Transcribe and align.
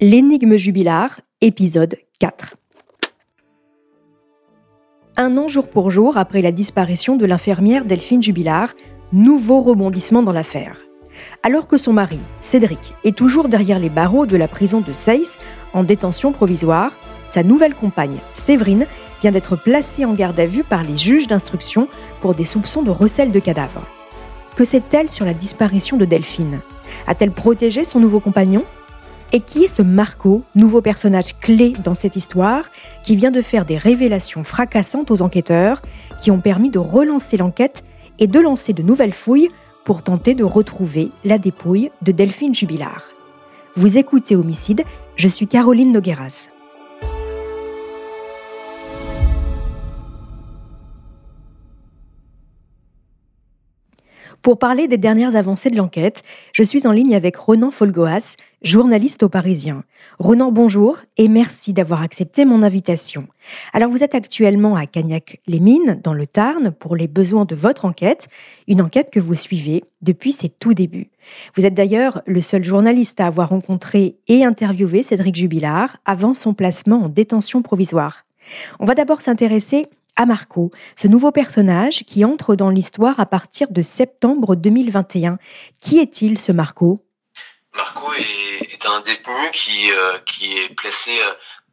L'énigme 0.00 0.56
jubilaire, 0.56 1.22
épisode 1.40 1.96
4. 2.20 2.54
Un 5.16 5.36
an 5.36 5.48
jour 5.48 5.66
pour 5.66 5.90
jour 5.90 6.16
après 6.16 6.40
la 6.40 6.52
disparition 6.52 7.16
de 7.16 7.26
l'infirmière 7.26 7.84
Delphine 7.84 8.22
Jubilard, 8.22 8.74
nouveau 9.12 9.60
rebondissement 9.60 10.22
dans 10.22 10.32
l'affaire. 10.32 10.78
Alors 11.42 11.66
que 11.66 11.76
son 11.76 11.92
mari, 11.92 12.20
Cédric, 12.40 12.94
est 13.02 13.16
toujours 13.16 13.48
derrière 13.48 13.80
les 13.80 13.90
barreaux 13.90 14.24
de 14.24 14.36
la 14.36 14.46
prison 14.46 14.80
de 14.80 14.92
Seyss, 14.92 15.36
en 15.72 15.82
détention 15.82 16.30
provisoire, 16.30 16.96
sa 17.28 17.42
nouvelle 17.42 17.74
compagne, 17.74 18.20
Séverine, 18.34 18.86
vient 19.20 19.32
d'être 19.32 19.56
placée 19.56 20.04
en 20.04 20.14
garde 20.14 20.38
à 20.38 20.46
vue 20.46 20.62
par 20.62 20.84
les 20.84 20.96
juges 20.96 21.26
d'instruction 21.26 21.88
pour 22.20 22.36
des 22.36 22.44
soupçons 22.44 22.82
de 22.82 22.92
recel 22.92 23.32
de 23.32 23.40
cadavres. 23.40 23.88
Que 24.54 24.64
sait-elle 24.64 25.10
sur 25.10 25.24
la 25.24 25.34
disparition 25.34 25.96
de 25.96 26.04
Delphine? 26.04 26.60
A-t-elle 27.08 27.32
protégé 27.32 27.84
son 27.84 27.98
nouveau 27.98 28.20
compagnon? 28.20 28.64
Et 29.32 29.40
qui 29.40 29.64
est 29.64 29.68
ce 29.68 29.82
Marco, 29.82 30.42
nouveau 30.54 30.80
personnage 30.82 31.38
clé 31.38 31.72
dans 31.84 31.94
cette 31.94 32.16
histoire, 32.16 32.70
qui 33.02 33.16
vient 33.16 33.30
de 33.30 33.42
faire 33.42 33.64
des 33.64 33.78
révélations 33.78 34.44
fracassantes 34.44 35.10
aux 35.10 35.22
enquêteurs, 35.22 35.82
qui 36.20 36.30
ont 36.30 36.40
permis 36.40 36.70
de 36.70 36.78
relancer 36.78 37.36
l'enquête 37.36 37.84
et 38.18 38.26
de 38.26 38.40
lancer 38.40 38.72
de 38.72 38.82
nouvelles 38.82 39.14
fouilles 39.14 39.48
pour 39.84 40.02
tenter 40.02 40.34
de 40.34 40.44
retrouver 40.44 41.10
la 41.24 41.38
dépouille 41.38 41.90
de 42.02 42.12
Delphine 42.12 42.54
Jubilard. 42.54 43.04
Vous 43.76 43.96
écoutez 43.96 44.36
Homicide, 44.36 44.82
je 45.16 45.28
suis 45.28 45.46
Caroline 45.46 45.92
Nogueras. 45.92 46.48
Pour 54.42 54.58
parler 54.58 54.86
des 54.86 54.98
dernières 54.98 55.34
avancées 55.34 55.68
de 55.68 55.76
l'enquête, 55.76 56.22
je 56.52 56.62
suis 56.62 56.86
en 56.86 56.92
ligne 56.92 57.16
avec 57.16 57.36
Ronan 57.36 57.72
Folgoas, 57.72 58.36
journaliste 58.62 59.24
au 59.24 59.28
Parisien. 59.28 59.82
Ronan, 60.20 60.52
bonjour 60.52 61.00
et 61.16 61.26
merci 61.26 61.72
d'avoir 61.72 62.02
accepté 62.02 62.44
mon 62.44 62.62
invitation. 62.62 63.26
Alors 63.72 63.90
vous 63.90 64.04
êtes 64.04 64.14
actuellement 64.14 64.76
à 64.76 64.86
Cagnac-les-Mines, 64.86 66.00
dans 66.04 66.14
le 66.14 66.26
Tarn, 66.26 66.70
pour 66.70 66.94
les 66.94 67.08
besoins 67.08 67.46
de 67.46 67.56
votre 67.56 67.84
enquête, 67.84 68.28
une 68.68 68.80
enquête 68.80 69.10
que 69.10 69.20
vous 69.20 69.34
suivez 69.34 69.82
depuis 70.02 70.30
ses 70.30 70.48
tout 70.48 70.72
débuts. 70.72 71.10
Vous 71.56 71.66
êtes 71.66 71.74
d'ailleurs 71.74 72.22
le 72.24 72.40
seul 72.40 72.62
journaliste 72.62 73.20
à 73.20 73.26
avoir 73.26 73.48
rencontré 73.48 74.18
et 74.28 74.44
interviewé 74.44 75.02
Cédric 75.02 75.34
Jubilard 75.34 75.96
avant 76.04 76.32
son 76.34 76.54
placement 76.54 77.02
en 77.02 77.08
détention 77.08 77.60
provisoire. 77.60 78.24
On 78.78 78.86
va 78.86 78.94
d'abord 78.94 79.20
s'intéresser 79.20 79.86
Marco, 80.26 80.70
ce 80.96 81.06
nouveau 81.06 81.32
personnage 81.32 82.04
qui 82.04 82.24
entre 82.24 82.54
dans 82.54 82.70
l'histoire 82.70 83.20
à 83.20 83.26
partir 83.26 83.68
de 83.70 83.82
septembre 83.82 84.56
2021. 84.56 85.38
Qui 85.80 86.00
est-il 86.00 86.38
ce 86.38 86.52
Marco? 86.52 87.04
Marco 87.74 88.12
est, 88.14 88.86
un 88.86 89.00
détenu 89.00 89.50
qui, 89.52 89.92
euh, 89.92 90.18
est 90.42 90.74
placé 90.74 91.16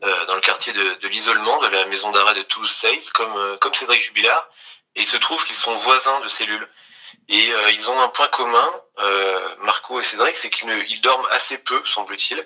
euh, 0.03 0.25
dans 0.25 0.35
le 0.35 0.41
quartier 0.41 0.73
de, 0.73 1.07
l'isolement 1.07 1.59
de 1.59 1.67
la 1.67 1.85
maison 1.88 2.11
d'arrêt 2.11 2.35
de 2.35 2.44
Toulouse-Seyss, 2.44 3.11
comme, 3.11 3.35
euh, 3.35 3.57
comme 3.57 3.73
Cédric 3.73 4.01
Jubilard, 4.01 4.50
et 4.95 5.01
il 5.01 5.07
se 5.07 5.17
trouve 5.17 5.44
qu'ils 5.45 5.55
sont 5.55 5.75
voisins 5.78 6.19
de 6.22 6.29
cellules. 6.29 6.67
Et 7.29 7.50
ils 7.73 7.89
ont 7.89 8.01
un 8.01 8.07
point 8.09 8.28
commun, 8.28 8.69
Marco 9.61 10.00
et 10.00 10.03
Cédric, 10.03 10.38
c'est 10.38 10.50
qu'ils 10.50 11.01
dorment 11.01 11.28
assez 11.31 11.57
peu, 11.57 11.81
semble-t-il, 11.85 12.45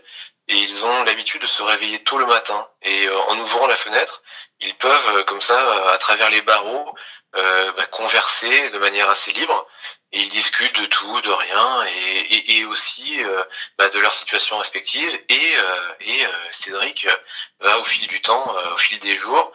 et 0.50 0.56
ils 0.56 0.84
ont 0.84 1.04
l'habitude 1.04 1.42
de 1.42 1.48
se 1.48 1.62
réveiller 1.62 2.00
tôt 2.00 2.18
le 2.18 2.26
matin. 2.26 2.68
Et 2.82 3.06
euh, 3.06 3.18
en 3.30 3.38
ouvrant 3.38 3.68
la 3.68 3.76
fenêtre, 3.76 4.24
ils 4.60 4.74
peuvent, 4.76 5.16
euh, 5.16 5.24
comme 5.24 5.42
ça, 5.42 5.54
euh, 5.54 5.94
à 5.94 5.98
travers 6.00 6.30
les 6.30 6.42
barreaux, 6.42 6.94
bah, 7.32 7.86
converser 7.92 8.72
de 8.72 8.80
manière 8.80 9.08
assez 9.10 9.32
libre. 9.32 9.68
Et 10.12 10.22
ils 10.22 10.30
discutent 10.30 10.82
de 10.82 10.88
tout, 10.88 11.22
de 11.22 11.30
rien, 11.30 11.84
et, 12.32 12.66
aussi 12.66 13.20
bah, 13.78 13.88
de 13.90 14.00
leur 14.00 14.12
situation 14.12 14.58
respective. 14.58 15.12
Et, 15.30 15.54
et 16.02 16.26
Cédric 16.50 17.08
va 17.60 17.78
au 17.78 17.84
fil 17.84 18.08
du 18.08 18.20
temps, 18.20 18.56
au 18.74 18.78
fil 18.80 19.00
des 19.00 19.16
jours, 19.16 19.52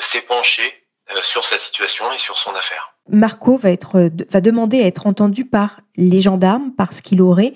s'épancher 0.00 0.86
sur 1.22 1.44
sa 1.44 1.58
situation 1.58 2.12
et 2.12 2.18
sur 2.20 2.38
son 2.38 2.54
affaire. 2.54 2.94
Marco 3.08 3.58
va, 3.58 3.70
être, 3.70 4.08
va 4.30 4.40
demander 4.40 4.80
à 4.80 4.86
être 4.86 5.08
entendu 5.08 5.44
par 5.44 5.80
les 5.96 6.20
gendarmes 6.20 6.72
parce 6.78 7.00
qu'il 7.00 7.20
aurait 7.20 7.54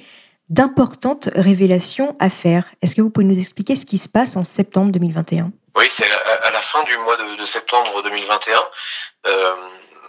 d'importantes 0.48 1.28
révélations 1.34 2.16
à 2.20 2.30
faire. 2.30 2.64
Est-ce 2.82 2.94
que 2.94 3.00
vous 3.00 3.10
pouvez 3.10 3.26
nous 3.26 3.38
expliquer 3.38 3.76
ce 3.76 3.84
qui 3.84 3.98
se 3.98 4.08
passe 4.08 4.36
en 4.36 4.44
septembre 4.44 4.92
2021 4.92 5.50
Oui, 5.74 5.86
c'est 5.90 6.10
à, 6.10 6.50
la 6.50 6.60
fin 6.60 6.82
du 6.84 6.96
mois 6.98 7.16
de, 7.16 7.44
septembre 7.44 8.02
2021. 8.02 8.58
Euh, 9.26 9.54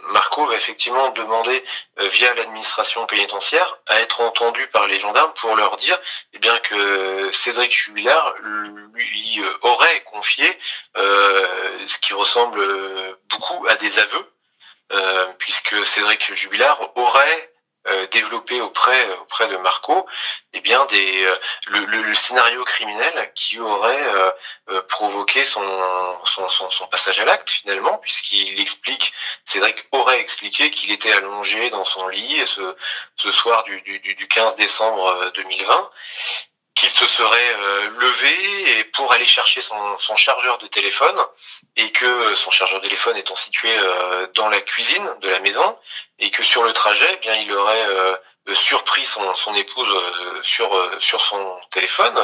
Marco 0.10 0.46
va 0.46 0.56
effectivement 0.56 1.10
demander 1.10 1.64
euh, 2.00 2.08
via 2.10 2.34
l'administration 2.36 3.06
pénitentiaire 3.08 3.80
à 3.88 4.00
être 4.00 4.22
entendu 4.22 4.66
par 4.68 4.88
les 4.88 5.00
gendarmes 5.00 5.34
pour 5.36 5.56
leur 5.56 5.76
dire 5.78 6.00
eh 6.34 6.40
bien 6.40 6.58
que 6.60 7.30
Cédric 7.34 7.74
Jubilard 7.76 8.36
lui 8.94 9.40
euh, 9.40 9.52
aurait 9.64 10.02
confié 10.06 10.58
ce 10.96 12.00
qui 12.00 12.14
ressemble 12.14 12.62
beaucoup 13.30 13.66
à 13.70 13.76
des 13.76 13.92
aveux, 14.00 15.34
puisque 15.38 15.86
Cédric 15.86 16.34
Jubilard 16.36 16.92
aurait 16.96 17.52
euh, 17.90 18.08
développé 18.08 18.60
auprès 18.62 19.10
auprès 19.22 19.48
de 19.48 19.58
Marco 19.58 20.06
eh 20.54 20.62
bien 20.62 20.84
des 20.86 21.26
euh, 21.26 21.36
le, 21.68 21.86
le, 21.86 22.16
scénario 22.16 22.64
criminel 22.66 23.32
qui 23.36 23.60
aurait 23.60 24.08
euh, 24.70 24.82
provoqué 24.90 25.46
son 25.46 25.64
son, 26.26 26.50
son, 26.50 26.88
passage 26.88 27.20
à 27.20 27.26
l'acte 27.26 27.50
finalement 27.50 27.98
puisqu'il 28.00 28.60
explique 28.60 29.14
Cédric 29.46 29.86
aurait 29.92 30.20
expliqué 30.20 30.70
qu'il 30.72 30.92
était 30.92 31.14
allongé 31.14 31.70
dans 31.70 31.86
son 31.86 32.08
lit 32.08 32.44
ce, 32.48 32.76
ce 33.16 33.32
soir 33.32 33.64
du, 33.64 33.82
du, 33.82 34.00
du 34.00 34.28
15 34.28 34.56
décembre 34.56 35.32
2020 35.36 35.92
qu'il 36.78 36.92
se 36.92 37.08
serait 37.08 37.56
euh, 37.60 37.90
levé 37.98 38.80
et 38.80 38.84
pour 38.86 39.12
aller 39.12 39.26
chercher 39.26 39.62
son, 39.62 39.98
chargeur 40.16 40.60
de 40.60 40.68
téléphone 40.68 41.20
et 41.76 41.92
que 41.92 42.36
son 42.36 42.52
chargeur 42.52 42.80
de 42.80 42.86
téléphone 42.86 43.18
étant 43.18 43.36
situé 43.36 43.70
euh, 43.76 44.28
dans 44.36 44.48
la 44.48 44.62
cuisine 44.62 45.16
de 45.22 45.30
la 45.30 45.40
maison 45.40 45.78
et 46.20 46.30
que 46.30 46.44
sur 46.44 46.64
le 46.64 46.74
trajet, 46.74 47.08
eh 47.14 47.18
bien 47.18 47.34
il 47.36 47.52
aurait 47.52 47.88
euh, 47.88 48.16
surpris 48.54 49.06
son, 49.06 49.56
épouse 49.56 49.94
sur 50.44 50.70
sur 51.02 51.20
son 51.20 51.60
téléphone 51.72 52.18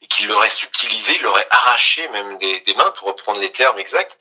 et 0.00 0.06
qu'il 0.06 0.28
l'aurait 0.28 0.50
subtilisé, 0.50 1.16
il 1.16 1.22
l'aurait 1.22 1.48
arraché 1.50 2.06
même 2.08 2.38
des, 2.38 2.60
des, 2.60 2.74
mains 2.74 2.92
pour 2.92 3.08
reprendre 3.08 3.40
les 3.40 3.50
termes 3.50 3.78
exacts 3.80 4.16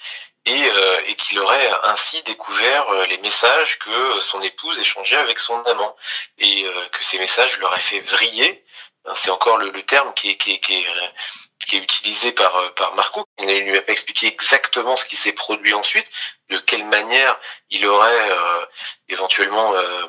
et, 0.48 0.64
et 1.06 1.16
qu'il 1.16 1.40
aurait 1.40 1.70
ainsi 1.84 2.24
découvert 2.24 2.92
les 3.10 3.20
messages 3.20 3.78
que 3.78 4.20
son 4.22 4.42
épouse 4.42 4.80
échangeait 4.80 5.18
avec 5.18 5.38
son 5.38 5.62
amant. 5.66 5.96
Et 6.40 6.66
que 6.92 7.04
ces 7.04 7.20
messages 7.20 7.60
l'auraient 7.60 7.80
fait 7.80 8.00
vriller 8.00 8.66
c'est 9.14 9.30
encore 9.30 9.58
le, 9.58 9.72
terme 9.84 10.14
qui 10.16 10.32
est, 10.32 10.38
qui, 10.38 10.54
est, 10.54 10.60
qui, 10.60 11.76
est, 11.76 11.80
utilisé 11.80 12.32
par, 12.32 12.56
euh, 12.56 12.70
par 12.76 12.96
Marco. 12.96 13.24
Il 13.40 13.46
ne 13.46 13.62
lui 13.62 13.78
a 13.78 13.82
pas 13.82 13.92
expliqué 13.92 14.28
exactement 14.28 14.98
ce 14.98 15.06
qui 15.06 15.16
s'est 15.16 15.34
produit 15.34 15.74
ensuite, 15.74 16.08
de 16.50 16.58
quelle 16.58 16.86
manière 16.86 17.40
il 17.70 17.86
aurait 17.86 18.32
euh, 18.32 18.66
éventuellement 19.10 19.74
euh, 19.76 20.06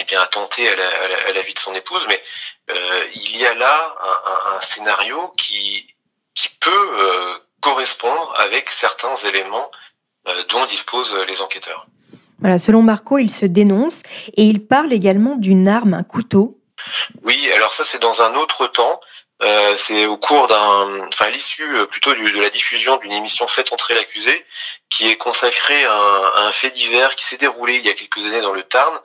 eh 0.00 0.04
bien 0.04 0.20
attenté 0.20 0.68
à 0.68 0.76
la, 0.76 0.88
à, 1.28 1.32
la, 1.32 1.42
vie 1.42 1.54
de 1.54 1.58
son 1.58 1.74
épouse, 1.74 2.04
mais 2.08 2.22
euh, 2.70 3.04
il 3.14 3.36
y 3.36 3.46
a 3.46 3.54
là 3.54 3.96
un, 4.00 4.56
un, 4.56 4.60
scénario 4.60 5.32
qui, 5.36 5.86
qui 6.34 6.48
peut 6.60 7.40
correspondre 7.60 8.34
avec 8.36 8.70
certains 8.70 9.16
éléments 9.28 9.70
dont 10.48 10.66
disposent 10.66 11.14
les 11.28 11.40
enquêteurs. 11.40 11.86
Voilà, 12.40 12.58
selon 12.58 12.82
Marco, 12.82 13.18
il 13.18 13.30
se 13.30 13.46
dénonce 13.46 14.02
et 14.36 14.42
il 14.42 14.66
parle 14.66 14.92
également 14.92 15.36
d'une 15.36 15.68
arme, 15.68 15.94
un 15.94 16.02
couteau, 16.02 16.58
oui, 17.22 17.50
alors 17.52 17.72
ça 17.72 17.84
c'est 17.84 17.98
dans 17.98 18.22
un 18.22 18.34
autre 18.34 18.66
temps. 18.66 19.00
Euh, 19.42 19.76
c'est 19.78 20.06
au 20.06 20.16
cours 20.16 20.46
d'un, 20.46 21.08
enfin 21.08 21.28
l'issue 21.30 21.76
euh, 21.76 21.86
plutôt 21.86 22.14
de 22.14 22.40
la 22.40 22.50
diffusion 22.50 22.96
d'une 22.98 23.12
émission 23.12 23.48
Faites 23.48 23.72
entrer 23.72 23.94
l'accusé, 23.94 24.46
qui 24.90 25.08
est 25.08 25.16
consacrée 25.16 25.84
à 25.84 26.46
un, 26.46 26.52
fait 26.52 26.70
divers 26.70 27.16
qui 27.16 27.24
s'est 27.24 27.36
déroulé 27.36 27.76
il 27.76 27.84
y 27.84 27.90
a 27.90 27.94
quelques 27.94 28.24
années 28.26 28.40
dans 28.40 28.52
le 28.52 28.62
Tarn 28.62 28.96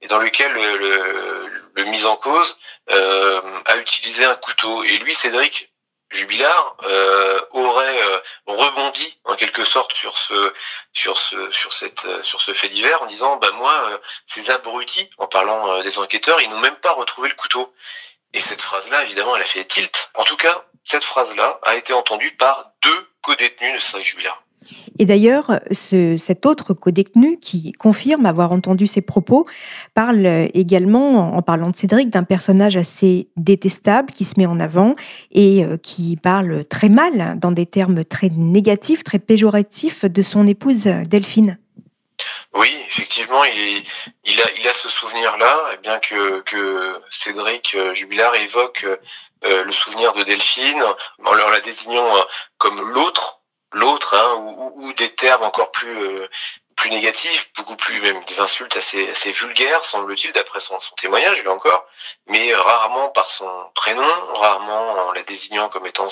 et 0.00 0.08
dans 0.08 0.18
lequel 0.18 0.52
le, 0.52 1.50
le, 1.74 1.84
mis 1.84 2.06
en 2.06 2.16
cause 2.16 2.56
euh, 2.90 3.40
a 3.66 3.76
utilisé 3.76 4.24
un 4.24 4.34
couteau. 4.36 4.84
Et 4.84 4.96
lui, 4.98 5.14
Cédric 5.14 5.70
Jubilard 6.14 6.76
euh, 6.84 7.40
aurait 7.50 8.02
euh, 8.02 8.18
rebondi 8.46 9.18
en 9.24 9.34
quelque 9.36 9.64
sorte 9.64 9.92
sur 9.94 10.16
ce 10.16 10.54
sur 10.92 11.18
ce 11.18 11.50
sur 11.50 11.72
cette 11.72 12.06
sur 12.22 12.40
ce 12.40 12.54
fait 12.54 12.68
divers 12.68 13.02
en 13.02 13.06
disant 13.06 13.36
bah 13.36 13.50
moi 13.54 14.00
ces 14.26 14.50
abrutis 14.50 15.10
en 15.18 15.26
parlant 15.26 15.82
des 15.82 15.98
enquêteurs 15.98 16.40
ils 16.40 16.50
n'ont 16.50 16.60
même 16.60 16.76
pas 16.76 16.92
retrouvé 16.92 17.28
le 17.28 17.34
couteau. 17.34 17.74
Et 18.32 18.40
cette 18.40 18.62
phrase 18.62 18.88
là 18.88 19.02
évidemment 19.04 19.36
elle 19.36 19.42
a 19.42 19.46
fait 19.46 19.64
tilt. 19.64 20.10
En 20.14 20.24
tout 20.24 20.36
cas 20.36 20.64
cette 20.84 21.04
phrase 21.04 21.34
là 21.36 21.58
a 21.62 21.74
été 21.74 21.92
entendue 21.92 22.36
par 22.36 22.70
deux 22.82 23.10
co-détenus 23.22 23.74
de 23.74 23.78
Cédric 23.80 24.06
Jubilard 24.06 24.43
et 24.98 25.04
d'ailleurs, 25.04 25.60
cet 25.70 26.46
autre 26.46 26.74
codétenu 26.74 27.38
qui 27.38 27.72
confirme 27.72 28.26
avoir 28.26 28.52
entendu 28.52 28.86
ces 28.86 29.02
propos 29.02 29.46
parle 29.94 30.26
également, 30.54 31.36
en 31.36 31.42
parlant 31.42 31.70
de 31.70 31.76
Cédric, 31.76 32.10
d'un 32.10 32.22
personnage 32.22 32.76
assez 32.76 33.28
détestable 33.36 34.12
qui 34.12 34.24
se 34.24 34.34
met 34.38 34.46
en 34.46 34.60
avant 34.60 34.94
et 35.32 35.64
euh, 35.64 35.76
qui 35.76 36.16
parle 36.16 36.64
très 36.64 36.88
mal, 36.88 37.38
dans 37.38 37.52
des 37.52 37.66
termes 37.66 38.04
très 38.04 38.28
négatifs, 38.28 39.04
très 39.04 39.18
péjoratifs, 39.18 40.04
de 40.04 40.22
son 40.22 40.46
épouse 40.46 40.84
Delphine. 40.84 41.58
Oui, 42.54 42.72
effectivement, 42.88 43.42
il, 43.44 44.40
a, 44.40 44.74
ce 44.74 44.88
souvenir-là, 44.88 45.76
bien 45.82 45.98
que, 45.98 47.00
Cédric 47.10 47.74
euh, 47.74 47.92
Jubilard 47.94 48.34
évoque 48.36 48.86
euh, 49.44 49.64
le 49.64 49.72
souvenir 49.72 50.14
de 50.14 50.22
Delphine 50.22 50.82
en 51.24 51.34
leur 51.34 51.50
la 51.50 51.60
désignant 51.60 52.08
comme 52.58 52.80
l'autre 52.92 53.40
l'autre, 53.74 54.14
hein, 54.14 54.34
ou, 54.76 54.92
des 54.94 55.14
termes 55.14 55.42
encore 55.42 55.70
plus 55.72 56.02
euh, 56.02 56.28
plus 56.76 56.90
négatifs, 56.90 57.50
beaucoup 57.56 57.76
plus 57.76 58.00
même 58.00 58.22
des 58.24 58.40
insultes 58.40 58.76
assez 58.76 59.08
assez 59.10 59.32
vulgaires, 59.32 59.84
semble-t-il, 59.84 60.32
d'après 60.32 60.60
son, 60.60 60.78
témoignage, 60.96 61.44
là 61.44 61.52
encore, 61.52 61.86
mais 62.26 62.52
rarement 62.54 63.10
par 63.10 63.30
son 63.30 63.70
prénom, 63.74 64.08
rarement 64.34 64.92
en 65.08 65.12
la 65.12 65.22
désignant 65.22 65.68
comme 65.68 65.86
étant 65.86 66.08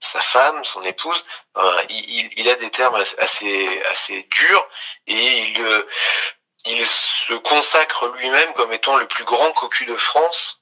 sa 0.00 0.20
femme, 0.20 0.64
son 0.64 0.82
épouse. 0.82 1.24
Euh, 1.56 1.82
il, 1.90 2.48
a 2.48 2.56
des 2.56 2.70
termes 2.70 2.96
assez 3.18 3.82
assez 3.90 4.26
durs 4.30 4.68
et 5.06 5.38
il 5.38 5.62
euh, 5.62 5.88
il 6.66 6.86
se 6.86 7.34
consacre 7.34 8.08
lui-même 8.08 8.52
comme 8.54 8.72
étant 8.72 8.96
le 8.96 9.06
plus 9.08 9.24
grand 9.24 9.52
cocu 9.52 9.86
de 9.86 9.96
France. 9.96 10.60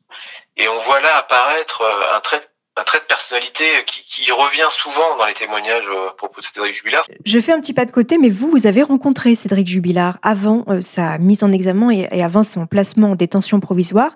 Et 0.57 0.69
on 0.69 0.81
voit 0.81 1.01
là 1.01 1.17
apparaître 1.17 1.83
un 2.13 2.21
trait 2.21 2.41
un 2.79 2.85
trait 2.85 3.01
de 3.01 3.05
personnalité 3.05 3.65
qui, 3.87 4.31
revient 4.31 4.69
souvent 4.71 5.17
dans 5.17 5.27
les 5.27 5.35
témoignages 5.35 5.87
euh, 5.89 6.09
à 6.09 6.13
propos 6.13 6.41
de 6.41 6.47
Cédric 6.47 6.75
Jubilard. 6.75 7.05
Je 7.25 7.41
fais 7.41 7.53
un 7.53 7.61
petit 7.61 7.73
pas 7.73 7.87
de 7.87 7.91
côté, 7.91 8.19
mais 8.19 8.29
vous, 8.29 8.51
vous 8.51 8.67
avez 8.67 8.83
rencontré 8.83 9.35
Cédric 9.35 9.67
Jubilard 9.67 10.19
avant 10.23 10.65
euh, 10.69 10.81
sa 10.81 11.19
mise 11.19 11.43
en 11.43 11.51
examen 11.51 11.91
et, 11.91 12.23
avant 12.23 12.45
son 12.45 12.67
placement 12.67 13.13
en 13.13 13.15
détention 13.17 13.59
provisoire. 13.59 14.13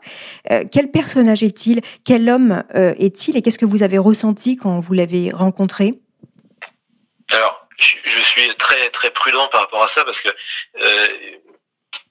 Euh, 0.51 0.65
quel 0.71 0.91
personnage 0.91 1.43
est-il? 1.43 1.81
Quel 2.05 2.29
homme 2.29 2.63
est-il? 2.75 3.37
Et 3.37 3.43
qu'est-ce 3.43 3.59
que 3.59 3.67
vous 3.67 3.83
avez 3.83 3.99
ressenti 3.99 4.57
quand 4.57 4.81
vous 4.81 4.93
l'avez 4.93 5.31
rencontré? 5.33 5.95
Alors, 7.31 7.67
je 7.77 8.21
suis 8.23 8.55
très 8.57 8.91
très 8.91 9.11
prudent 9.11 9.49
par 9.51 9.63
rapport 9.63 9.83
à 9.83 9.89
ça 9.89 10.05
parce 10.05 10.21
que 10.21 10.29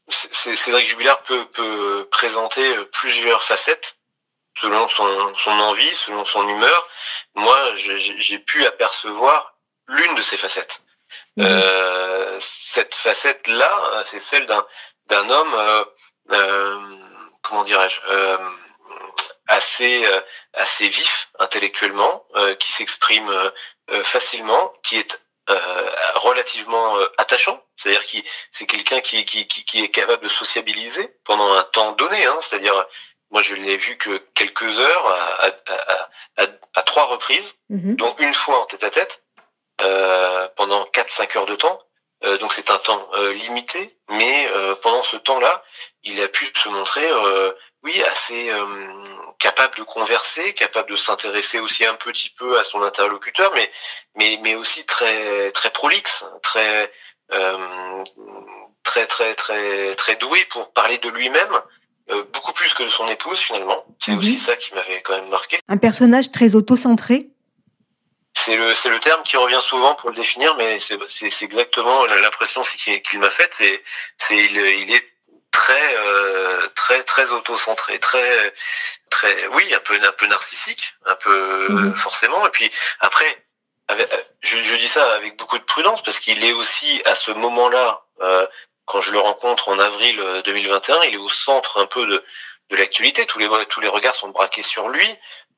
Cédric 0.09 0.87
Jubilard 0.87 1.21
peut 1.23 2.07
présenter 2.09 2.63
plusieurs 2.91 3.43
facettes 3.43 4.00
selon 4.59 4.87
son, 4.89 5.35
son 5.37 5.51
envie, 5.51 5.95
selon 5.95 6.25
son 6.25 6.47
humeur. 6.47 6.87
Moi, 7.35 7.57
j'ai 7.75 8.39
pu 8.39 8.65
apercevoir 8.65 9.55
l'une 9.87 10.15
de 10.15 10.21
ces 10.21 10.37
facettes. 10.37 10.81
Mmh. 11.37 11.43
Euh, 11.45 11.91
cette 12.41 12.95
facette-là, 12.95 14.03
c'est 14.05 14.19
celle 14.19 14.45
d'un 14.45 15.29
homme, 15.29 15.53
euh, 15.53 15.85
euh, 16.31 16.79
comment 17.43 17.63
dirais-je, 17.63 17.99
euh, 18.09 18.37
assez 19.47 20.05
assez 20.53 20.87
vif 20.87 21.29
intellectuellement, 21.39 22.25
qui 22.59 22.71
s'exprime 22.71 23.29
facilement, 24.03 24.73
qui 24.83 24.97
est 24.97 25.19
relativement 26.15 26.95
attachant, 27.17 27.61
c'est-à-dire 27.75 28.05
qui 28.05 28.23
c'est 28.53 28.65
quelqu'un 28.65 29.01
qui, 29.01 29.25
qui, 29.25 29.45
qui, 29.45 29.83
est 29.83 29.89
capable 29.89 30.23
de 30.23 30.29
sociabiliser 30.29 31.13
pendant 31.25 31.53
un 31.53 31.63
temps 31.63 31.91
donné, 31.93 32.25
hein, 32.25 32.37
c'est-à-dire 32.41 32.85
moi, 33.31 33.41
je 33.41 33.55
l'ai 33.55 33.77
vu 33.77 33.97
que 33.97 34.17
quelques 34.35 34.77
heures 34.77 35.49
à, 36.37 36.83
trois 36.83 37.05
reprises, 37.05 37.55
mhm. 37.69 37.95
donc 37.95 38.19
une 38.19 38.33
fois 38.33 38.61
en 38.61 38.65
tête 38.65 38.83
à 38.83 38.89
tête, 38.89 39.23
euh, 39.83 40.47
pendant 40.55 40.83
4-5 40.93 41.37
heures 41.37 41.45
de 41.45 41.55
temps. 41.55 41.81
Euh, 42.23 42.37
donc 42.37 42.53
c'est 42.53 42.69
un 42.69 42.77
temps 42.77 43.09
euh, 43.15 43.33
limité, 43.33 43.97
mais 44.09 44.47
pendant 44.83 45.03
ce 45.03 45.17
temps-là, 45.17 45.63
il 46.03 46.21
a 46.21 46.27
pu 46.27 46.51
se 46.55 46.69
montrer, 46.69 47.09
oui, 47.83 48.03
assez 48.03 48.51
capable 49.39 49.77
de 49.77 49.83
converser, 49.83 50.53
capable 50.53 50.91
de 50.91 50.97
s'intéresser 50.97 51.59
aussi 51.59 51.85
un 51.85 51.95
petit 51.95 52.29
peu 52.29 52.59
à 52.59 52.63
son 52.63 52.83
interlocuteur, 52.83 53.51
mais 53.55 53.71
mais 54.15 54.39
mais 54.43 54.55
aussi 54.55 54.85
très 54.85 55.51
très 55.51 55.71
prolixe, 55.71 56.25
très 56.43 56.91
très 58.83 59.07
très 59.07 59.35
très 59.35 59.95
très 59.95 60.15
doué 60.17 60.43
pour 60.45 60.73
parler 60.73 60.97
de 60.97 61.09
lui-même 61.09 61.61
euh, 62.09 62.23
beaucoup 62.33 62.53
plus 62.53 62.73
que 62.73 62.83
de 62.83 62.89
son 62.89 63.07
épouse 63.07 63.39
finalement. 63.39 63.85
C'est 63.99 64.15
aussi 64.15 64.33
mhm. 64.33 64.37
ça 64.37 64.55
qui 64.55 64.73
m'avait 64.73 65.01
quand 65.01 65.15
même 65.15 65.29
marqué. 65.29 65.59
Un 65.67 65.77
personnage 65.77 66.31
très 66.31 66.55
auto-centré 66.55 67.29
c'est 68.33 68.55
le, 68.55 68.73
c'est 68.75 68.89
le 68.89 68.99
terme 68.99 69.21
qui 69.23 69.35
revient 69.37 69.59
souvent 69.61 69.93
pour 69.95 70.09
le 70.09 70.15
définir, 70.15 70.55
mais 70.55 70.79
c'est, 70.79 70.97
c'est, 71.07 71.43
exactement 71.43 72.05
l'impression 72.05 72.61
qu'il, 72.61 73.19
m'a 73.19 73.29
faite. 73.29 73.53
C'est, 73.53 73.83
c'est 74.17 74.37
il, 74.37 74.57
il 74.57 74.95
est 74.95 75.11
très 75.51 75.95
euh, 75.97 76.67
très 76.75 77.03
très 77.03 77.29
auto-centré, 77.31 77.99
très 77.99 78.53
très 79.09 79.47
oui 79.47 79.73
un 79.75 79.79
peu 79.79 79.95
un 80.01 80.11
peu 80.13 80.27
narcissique, 80.27 80.93
un 81.05 81.15
peu 81.15 81.67
mhm. 81.69 81.95
forcément. 81.95 82.47
Et 82.47 82.51
puis 82.51 82.71
après, 83.01 83.45
je, 84.41 84.57
je, 84.63 84.75
dis 84.75 84.87
ça 84.87 85.13
avec 85.15 85.37
beaucoup 85.37 85.59
de 85.59 85.63
prudence 85.63 86.01
parce 86.03 86.19
qu'il 86.19 86.43
est 86.43 86.53
aussi 86.53 87.01
à 87.05 87.15
ce 87.15 87.31
moment-là 87.31 88.05
euh, 88.21 88.47
quand 88.91 88.99
je 88.99 89.13
le 89.13 89.19
rencontre 89.19 89.69
en 89.69 89.79
avril 89.79 90.21
2021, 90.43 90.95
euh, 90.95 90.99
il 91.07 91.13
est 91.13 91.17
au 91.17 91.29
centre 91.29 91.79
un 91.79 91.85
peu 91.85 92.05
de, 92.05 92.21
de 92.71 92.75
l'actualité. 92.75 93.25
Tous 93.25 93.39
les, 93.39 93.47
tous 93.69 93.79
les 93.79 93.87
regards 93.87 94.15
sont 94.15 94.27
braqués 94.29 94.63
sur 94.63 94.89
lui. 94.89 95.07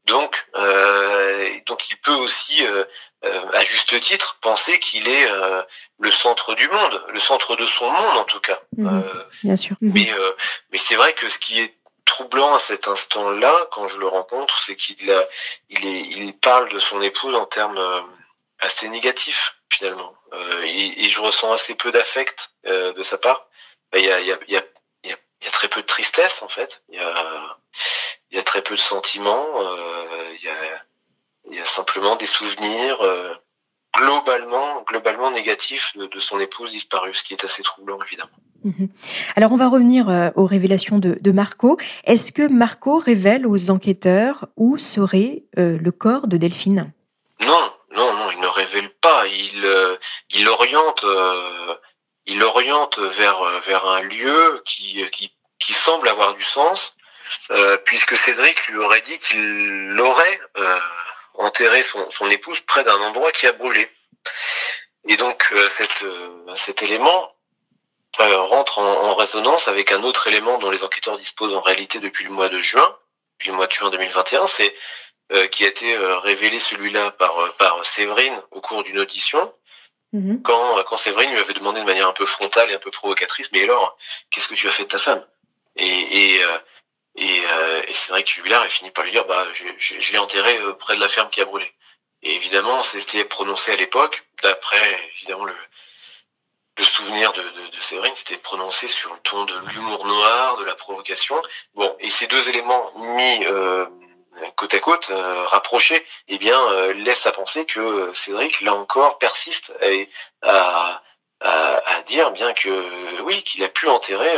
Donc, 0.05 0.45
euh, 0.55 1.49
donc 1.65 1.89
il 1.89 1.95
peut 1.97 2.13
aussi, 2.13 2.63
euh, 2.63 2.83
euh 3.25 3.41
à 3.53 3.63
juste 3.63 3.99
titre, 4.01 4.37
penser 4.41 4.77
qu'il 4.79 5.07
est 5.07 5.31
euh, 5.31 5.63
le 5.99 6.11
centre 6.11 6.53
du 6.53 6.67
monde, 6.67 7.03
le 7.11 7.19
centre 7.19 7.55
de 7.55 7.65
son 7.65 7.89
monde 7.89 8.17
en 8.17 8.25
tout 8.25 8.41
cas. 8.41 8.59
Mhm. 8.77 9.03
bien 9.43 9.55
sûr. 9.55 9.75
Mhm. 9.81 9.93
Mais, 9.95 10.11
mais 10.71 10.77
c'est 10.77 10.95
vrai 10.95 11.13
que 11.13 11.27
ce 11.29 11.39
qui 11.39 11.59
est 11.59 11.75
troublant 12.05 12.53
à 12.53 12.59
cet 12.59 12.87
instant-là, 12.87 13.67
quand 13.71 13.87
je 13.87 13.97
le 13.97 14.07
rencontre, 14.07 14.61
c'est 14.63 14.75
qu'il 14.75 15.09
a, 15.09 15.25
il, 15.69 15.87
est, 15.87 16.01
il 16.01 16.37
parle 16.37 16.69
de 16.69 16.79
son 16.79 17.01
épouse 17.01 17.33
en 17.33 17.45
termes 17.45 17.81
assez 18.59 18.89
négatifs 18.89 19.55
finalement. 19.69 20.13
Euh, 20.33 20.63
et, 20.65 21.09
je 21.09 21.21
ressens 21.21 21.51
assez 21.51 21.75
peu 21.75 21.91
d'affect 21.91 22.51
euh, 22.65 22.93
de 22.93 23.03
sa 23.03 23.17
part. 23.17 23.47
Il 23.95 24.03
y, 24.03 24.11
a, 24.11 25.51
très 25.51 25.67
peu 25.67 25.81
de 25.81 25.85
tristesse 25.85 26.41
en 26.41 26.49
fait. 26.49 26.81
Il 26.89 26.99
y 28.31 28.39
a, 28.39 28.43
très 28.43 28.61
peu 28.61 28.75
de 28.75 28.79
sentiments. 28.79 29.45
Euh, 29.61 30.35
il, 31.51 31.55
y 31.55 31.59
a, 31.59 31.65
simplement 31.65 32.15
des 32.15 32.25
souvenirs 32.25 32.97
globalement, 33.95 34.81
globalement 34.81 35.29
négatifs 35.29 35.95
de, 35.95 36.19
son 36.19 36.39
épouse 36.39 36.71
disparue, 36.71 37.13
ce 37.13 37.23
qui 37.23 37.33
est 37.33 37.45
assez 37.45 37.61
troublant 37.61 37.99
évidemment. 38.03 38.31
Mhm. 38.63 38.89
Alors 39.35 39.51
on 39.51 39.57
va 39.57 39.67
revenir 39.67 40.31
aux 40.35 40.47
révélations 40.47 40.97
de 40.97 41.31
Marco. 41.31 41.77
Est-ce 42.05 42.31
que 42.31 42.47
Marco 42.47 42.97
révèle 42.97 43.45
aux 43.45 43.69
enquêteurs 43.69 44.47
où 44.57 44.79
serait 44.79 45.43
le 45.55 45.91
corps 45.91 46.27
de 46.27 46.37
Delphine 46.37 46.91
Non, 47.39 47.73
non, 47.95 48.13
non, 48.13 48.31
il 48.31 48.32
ne 48.43 48.47
révèle 48.47 48.89
pas. 48.89 49.25
Il, 49.27 49.65
euh, 49.65 49.97
oriente, 50.47 51.03
euh, 51.03 51.75
il 52.25 52.43
oriente 52.43 52.99
vers 52.99 53.43
vers 53.61 53.85
un 53.85 54.01
lieu 54.01 54.61
qui 54.65 55.09
qui, 55.11 55.33
qui 55.59 55.73
semble 55.73 56.07
avoir 56.09 56.35
du 56.35 56.43
sens, 56.43 56.95
euh, 57.51 57.77
puisque 57.77 58.17
Cédric 58.17 58.67
lui 58.67 58.77
aurait 58.77 59.01
dit 59.01 59.19
qu'il 59.19 59.99
aurait 59.99 60.39
enterré 61.35 61.81
son, 61.81 62.09
son 62.11 62.27
épouse 62.29 62.61
près 62.61 62.83
d'un 62.83 62.99
endroit 63.01 63.31
qui 63.31 63.47
a 63.47 63.53
brûlé. 63.53 63.89
Et 65.07 65.17
donc 65.17 65.53
cette, 65.69 66.05
cet 66.55 66.83
élément 66.83 67.35
rentre 68.19 68.79
en, 68.79 69.15
résonance 69.15 69.67
avec 69.67 69.91
un 69.91 70.03
autre 70.03 70.27
élément 70.27 70.57
dont 70.59 70.69
les 70.69 70.83
enquêteurs 70.83 71.17
disposent 71.17 71.55
en 71.55 71.61
réalité 71.61 71.99
depuis 71.99 72.23
le 72.23 72.31
mois 72.31 72.49
de 72.49 72.59
juin, 72.59 72.97
depuis 73.37 73.49
le 73.49 73.55
mois 73.55 73.67
de 73.67 73.71
juin 73.71 73.89
2021, 73.89 74.47
c'est 74.47 74.73
euh, 74.73 74.77
qui 75.47 75.65
a 75.65 75.67
été 75.67 75.95
euh, 75.95 76.19
révélé 76.19 76.59
celui-là 76.59 77.11
par, 77.11 77.37
euh, 77.39 77.49
par 77.57 77.85
Séverine 77.85 78.41
au 78.51 78.61
cours 78.61 78.83
d'une 78.83 78.99
audition. 78.99 79.53
Mhm. 80.11 80.41
Quand, 80.43 80.83
quand 80.83 80.97
Séverine 80.97 81.31
lui 81.31 81.39
avait 81.39 81.53
demandé 81.53 81.79
de 81.79 81.85
manière 81.85 82.07
un 82.07 82.13
peu 82.13 82.25
frontale 82.25 82.69
et 82.69 82.75
un 82.75 82.79
peu 82.79 82.91
provocatrice, 82.91 83.51
mais 83.51 83.63
alors, 83.63 83.97
qu'est-ce 84.29 84.47
que 84.47 84.55
tu 84.55 84.67
as 84.67 84.71
fait 84.71 84.83
de 84.83 84.89
ta 84.89 84.99
femme? 84.99 85.25
Et, 85.75 85.87
et, 85.87 86.41
et, 87.15 87.37
et 87.87 87.93
c'est 87.93 88.11
vrai 88.11 88.23
que 88.23 88.29
Jubilard 88.29 88.61
a 88.61 88.69
fini 88.69 88.91
par 88.91 89.05
lui 89.05 89.11
dire, 89.11 89.25
bah, 89.25 89.47
je, 89.53 89.65
je, 89.77 90.11
l'ai 90.11 90.19
enterré 90.19 90.55
près 90.77 90.95
de 90.95 91.01
la 91.01 91.09
ferme 91.09 91.31
qui 91.31 91.41
a 91.41 91.45
brûlé. 91.45 91.71
Et 92.21 92.35
évidemment, 92.35 92.83
c'était 92.83 93.25
prononcé 93.25 93.71
à 93.71 93.75
l'époque, 93.75 94.23
d'après 94.43 95.11
évidemment 95.15 95.45
le, 95.45 95.55
le 96.77 96.83
souvenir 96.83 97.33
de, 97.33 97.41
de, 97.41 97.75
de 97.75 97.81
Séverine, 97.81 98.13
c'était 98.15 98.37
prononcé 98.37 98.87
sur 98.87 99.13
le 99.13 99.19
ton 99.21 99.45
de 99.45 99.57
l'humour 99.69 100.05
noir, 100.05 100.57
de 100.57 100.63
la 100.63 100.75
provocation. 100.75 101.41
Bon, 101.73 101.95
et 101.99 102.11
ces 102.11 102.27
deux 102.27 102.49
éléments 102.49 102.91
mis 102.97 103.45
côte 104.55 104.73
à 104.73 104.79
côte, 104.79 105.11
rapprochés, 105.47 106.05
eh 106.27 106.37
bien, 106.37 106.57
laisse 106.93 107.25
à 107.25 107.31
penser 107.31 107.65
que 107.65 108.11
Cédric, 108.13 108.61
là 108.61 108.73
encore, 108.73 109.17
persiste 109.19 109.73
à, 110.41 111.01
à, 111.41 112.01
dire 112.05 112.31
bien 112.31 112.53
que 112.53 113.21
oui, 113.23 113.43
qu'il 113.43 113.63
a 113.63 113.69
pu 113.69 113.87
enterrer 113.87 114.31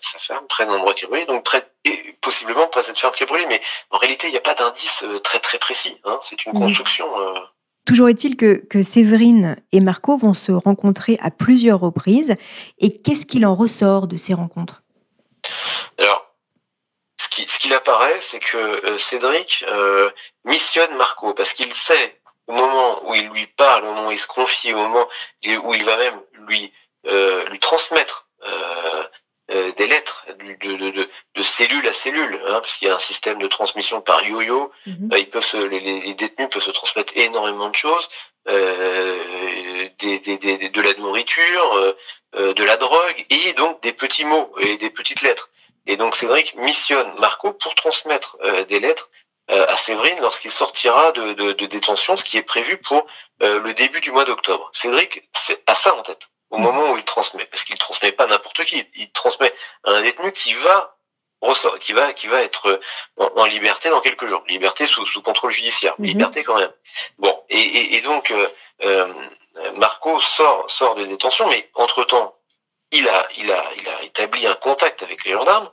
sa 0.00 0.18
femme 0.18 0.46
près 0.48 0.66
d'un 0.66 0.74
endroit 0.74 0.94
qui 0.94 1.06
brûlait, 1.06 1.26
donc 1.26 1.44
près 1.44 1.68
et 1.84 2.16
possiblement 2.20 2.66
pas 2.66 2.82
cette 2.82 2.98
ferme 2.98 3.14
qui 3.14 3.22
a 3.22 3.26
brûlé, 3.26 3.46
mais 3.46 3.60
en 3.90 3.98
réalité, 3.98 4.28
il 4.28 4.32
n'y 4.32 4.38
a 4.38 4.40
pas 4.42 4.54
d'indice 4.54 5.04
très 5.22 5.38
très 5.38 5.58
précis. 5.58 6.00
Hein, 6.04 6.18
c'est 6.22 6.44
une 6.46 6.52
construction. 6.52 7.06
Toujours 7.86 8.08
est-il 8.08 8.36
que, 8.36 8.56
que, 8.66 8.82
Séverine 8.82 9.56
et 9.70 9.78
Marco 9.78 10.16
vont 10.16 10.34
se 10.34 10.50
rencontrer 10.50 11.18
à 11.22 11.30
plusieurs 11.30 11.78
reprises. 11.78 12.34
Et 12.78 13.00
qu'est-ce 13.00 13.24
qu'il 13.24 13.46
en 13.46 13.54
ressort 13.54 14.08
de 14.08 14.16
ces 14.16 14.34
rencontres? 14.34 14.82
Alors, 15.96 16.25
ce 17.16 17.28
qu'il 17.28 17.48
ce 17.48 17.74
apparaît, 17.74 18.20
c'est 18.20 18.40
que 18.40 18.56
euh, 18.56 18.98
Cédric 18.98 19.64
euh, 19.68 20.10
missionne 20.44 20.94
Marco 20.96 21.34
parce 21.34 21.52
qu'il 21.52 21.72
sait 21.72 22.20
au 22.46 22.52
moment 22.52 23.08
où 23.08 23.14
il 23.14 23.28
lui 23.28 23.46
parle, 23.46 23.84
au 23.84 23.92
moment 23.92 24.08
où 24.08 24.12
il 24.12 24.20
se 24.20 24.26
confie, 24.26 24.72
au 24.72 24.76
moment 24.76 25.08
où 25.64 25.74
il 25.74 25.84
va 25.84 25.96
même 25.96 26.20
lui 26.46 26.72
euh, 27.06 27.44
lui 27.46 27.58
transmettre 27.58 28.28
euh, 29.48 29.70
des 29.76 29.86
lettres 29.86 30.26
de, 30.40 30.74
de, 30.74 30.90
de, 30.90 31.08
de, 31.36 31.42
cellule 31.44 31.86
à 31.86 31.92
cellule, 31.92 32.40
hein, 32.48 32.60
parce 32.60 32.78
qu'il 32.78 32.88
y 32.88 32.90
a 32.90 32.96
un 32.96 32.98
système 32.98 33.38
de 33.38 33.46
transmission 33.46 34.00
par 34.00 34.24
yo-yo. 34.24 34.72
Mhm. 34.86 35.10
Euh, 35.12 35.18
ils 35.18 35.30
peuvent 35.30 35.44
se, 35.44 35.56
les, 35.56 35.78
les, 35.78 36.14
détenus 36.14 36.48
peuvent 36.50 36.64
se 36.64 36.72
transmettre 36.72 37.12
énormément 37.16 37.68
de 37.68 37.76
choses, 37.76 38.08
euh, 38.48 39.88
des, 40.00 40.18
des, 40.18 40.38
des, 40.38 40.68
de 40.68 40.80
la 40.80 40.94
nourriture, 40.94 41.94
euh, 42.34 42.54
de 42.54 42.64
la 42.64 42.76
drogue, 42.76 43.24
et 43.30 43.52
donc 43.52 43.80
des 43.82 43.92
petits 43.92 44.24
mots 44.24 44.52
et 44.60 44.76
des 44.78 44.90
petites 44.90 45.22
lettres. 45.22 45.48
Et 45.86 45.96
donc 45.96 46.16
Cédric 46.16 46.54
missionne 46.56 47.12
Marco 47.18 47.52
pour 47.52 47.74
transmettre 47.74 48.36
des 48.68 48.80
lettres 48.80 49.10
à 49.48 49.76
Séverine 49.76 50.18
lorsqu'il 50.20 50.50
sortira 50.50 51.12
de, 51.12 51.32
de, 51.34 51.52
de, 51.52 51.66
détention, 51.66 52.16
ce 52.16 52.24
qui 52.24 52.36
est 52.36 52.42
prévu 52.42 52.78
pour 52.78 53.06
le 53.40 53.72
début 53.72 54.00
du 54.00 54.10
mois 54.10 54.24
d'octobre. 54.24 54.68
Cédric 54.72 55.28
a 55.66 55.74
ça 55.74 55.94
en 55.94 56.02
tête 56.02 56.28
au 56.50 56.58
moment 56.58 56.92
où 56.92 56.96
il 56.96 57.04
transmet, 57.04 57.44
parce 57.46 57.64
qu'il 57.64 57.78
transmet 57.78 58.12
pas 58.12 58.26
n'importe 58.26 58.64
qui, 58.64 58.84
il 58.94 59.10
transmet 59.12 59.52
à 59.84 59.90
un 59.90 60.02
détenu 60.02 60.32
qui 60.32 60.54
va 60.54 60.96
ressort, 61.40 61.78
qui 61.78 61.92
va 61.92 62.12
qui 62.12 62.28
va 62.28 62.42
être 62.42 62.80
en, 63.16 63.44
liberté 63.44 63.90
dans 63.90 64.00
quelques 64.00 64.26
jours, 64.26 64.42
liberté 64.48 64.86
sous, 64.86 65.04
sous 65.06 65.22
contrôle 65.22 65.50
judiciaire, 65.50 65.94
mhm. 65.98 66.06
liberté 66.06 66.44
quand 66.44 66.56
même. 66.56 66.72
Bon, 67.18 67.44
et, 67.48 67.58
et, 67.58 67.96
et 67.96 68.00
donc 68.02 68.30
euh, 68.30 68.48
euh, 68.84 69.12
Marco 69.74 70.20
sort 70.20 70.70
sort 70.70 70.94
de 70.94 71.04
détention, 71.04 71.48
mais 71.48 71.68
entre 71.74 72.04
temps, 72.04 72.36
il 72.92 73.08
a 73.08 73.28
il 73.36 73.50
a 73.50 73.64
il 73.76 73.88
a 73.88 74.02
établi 74.02 74.46
un 74.46 74.54
contact 74.54 75.02
avec 75.02 75.24
les 75.24 75.32
gendarmes 75.32 75.70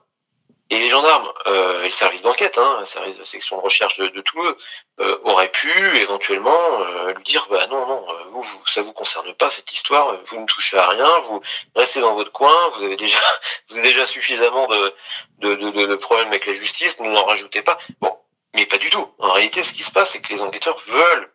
et 0.70 0.80
les 0.80 0.90
gendarmes 0.90 1.32
euh, 1.48 1.84
et 1.84 1.88
le 1.88 1.92
service 1.92 2.22
d'enquête, 2.22 2.58
hein, 2.58 2.78
le 2.80 2.86
service 2.86 3.18
de 3.18 3.24
section 3.24 3.58
de 3.58 3.62
recherche 3.62 3.98
de, 3.98 4.08
de 4.08 4.22
Toulouse, 4.22 4.56
euh, 5.00 5.18
auraient 5.24 5.52
pu 5.52 5.72
éventuellement 5.98 6.82
euh, 6.82 7.14
lui 7.14 7.24
dire 7.24 7.46
bah 7.50 7.68
non 7.68 7.86
non, 7.86 8.06
euh, 8.10 8.24
vous, 8.32 8.42
vous, 8.42 8.62
ça 8.68 8.82
vous 8.82 8.94
concerne 8.94 9.34
pas 9.34 9.50
cette 9.50 9.74
histoire, 9.74 10.18
vous 10.26 10.40
ne 10.40 10.46
touchez 10.46 10.78
à 10.78 10.88
rien, 10.88 11.20
vous 11.28 11.42
restez 11.76 12.00
dans 12.00 12.16
votre 12.16 12.32
coin, 12.32 12.56
vous 12.78 12.86
avez 12.86 12.96
déjà 12.96 13.20
vous 13.70 13.78
avez 13.78 13.88
déjà 13.88 14.08
suffisamment 14.08 14.68
de 14.68 14.94
de, 15.40 15.56
de, 15.56 15.86
de 15.86 15.96
problèmes 15.96 16.30
avec 16.30 16.46
la 16.46 16.54
justice, 16.54 17.00
ne 17.00 17.10
n'en 17.10 17.26
rajoutez 17.26 17.62
pas. 17.62 17.78
Bon, 18.00 18.18
mais 18.54 18.66
pas 18.66 18.78
du 18.78 18.90
tout. 18.90 19.08
En 19.20 19.34
réalité, 19.34 19.64
ce 19.64 19.74
qui 19.74 19.84
se 19.84 19.92
passe, 19.92 20.12
c'est 20.12 20.22
que 20.22 20.34
les 20.34 20.42
enquêteurs 20.42 20.80
veulent 20.88 21.34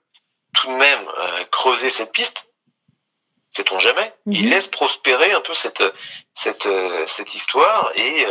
tout 0.54 0.68
de 0.68 0.76
même 0.76 1.06
creuser 1.50 1.90
cette 1.90 2.12
piste. 2.12 2.46
Sait-on 3.50 3.78
jamais 3.80 4.14
Ils 4.26 4.44
mhm. 4.44 4.50
laissent 4.50 4.68
prospérer 4.68 5.32
un 5.32 5.40
peu 5.40 5.54
cette 5.54 5.82
cette 6.32 6.68
cette 7.06 7.34
histoire 7.34 7.92
et 7.96 8.24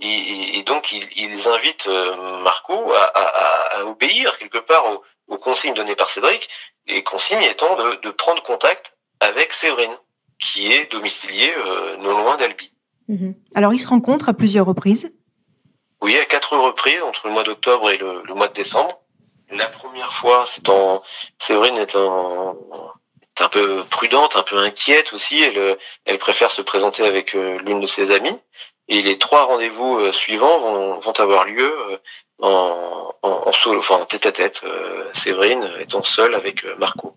et, 0.00 0.58
et, 0.58 0.62
donc, 0.62 0.92
ils, 0.92 1.08
ils 1.16 1.48
invitent 1.48 1.88
euh, 1.88 2.40
Marco 2.42 2.92
à, 2.92 3.04
à, 3.04 3.78
à, 3.78 3.84
obéir 3.84 4.38
quelque 4.38 4.58
part 4.58 4.84
aux, 4.92 5.02
aux, 5.28 5.38
consignes 5.38 5.74
données 5.74 5.96
par 5.96 6.10
Cédric, 6.10 6.48
les 6.86 7.02
consignes 7.02 7.42
étant 7.42 7.76
de, 7.76 7.94
de 8.02 8.10
prendre 8.10 8.42
contact 8.42 8.96
avec 9.20 9.52
Séverine, 9.52 9.96
qui 10.38 10.70
est 10.70 10.92
domiciliée 10.92 11.52
euh, 11.56 11.96
non 11.96 12.18
loin 12.18 12.36
d'Albi. 12.36 12.72
Mhm. 13.08 13.34
Alors, 13.54 13.72
ils 13.72 13.78
se 13.78 13.88
rencontrent 13.88 14.28
à 14.28 14.34
plusieurs 14.34 14.66
reprises 14.66 15.12
Oui, 16.02 16.16
à 16.18 16.24
quatre 16.26 16.56
reprises, 16.56 17.02
entre 17.02 17.28
le 17.28 17.32
mois 17.32 17.44
d'octobre 17.44 17.90
et 17.90 17.96
le, 17.96 18.22
le, 18.22 18.34
mois 18.34 18.48
de 18.48 18.54
décembre. 18.54 19.00
La 19.50 19.68
première 19.68 20.12
fois, 20.12 20.44
c'est 20.46 20.68
en... 20.68 21.02
Séverine 21.38 21.78
est 21.78 21.96
en 21.96 22.58
un 23.38 23.48
peu 23.48 23.84
prudente, 23.90 24.36
un 24.36 24.42
peu 24.42 24.56
inquiète 24.58 25.12
aussi. 25.12 25.42
Elle, 25.42 25.76
elle 26.04 26.18
préfère 26.18 26.50
se 26.50 26.62
présenter 26.62 27.04
avec 27.04 27.34
euh, 27.34 27.58
l'une 27.64 27.80
de 27.80 27.86
ses 27.86 28.10
amies. 28.10 28.38
Et 28.88 29.02
les 29.02 29.18
trois 29.18 29.44
rendez-vous 29.44 29.98
euh, 29.98 30.12
suivants 30.12 30.98
vont, 31.00 31.12
avoir 31.12 31.44
lieu 31.44 31.74
euh, 31.90 31.98
en, 32.40 33.14
en, 33.22 33.42
en 33.46 33.52
en 33.90 34.04
tête 34.04 34.26
à 34.26 34.32
tête. 34.32 34.62
Euh, 34.64 35.10
Séverine 35.12 35.70
étant 35.80 36.04
seule 36.04 36.34
avec 36.34 36.64
Marco. 36.78 37.16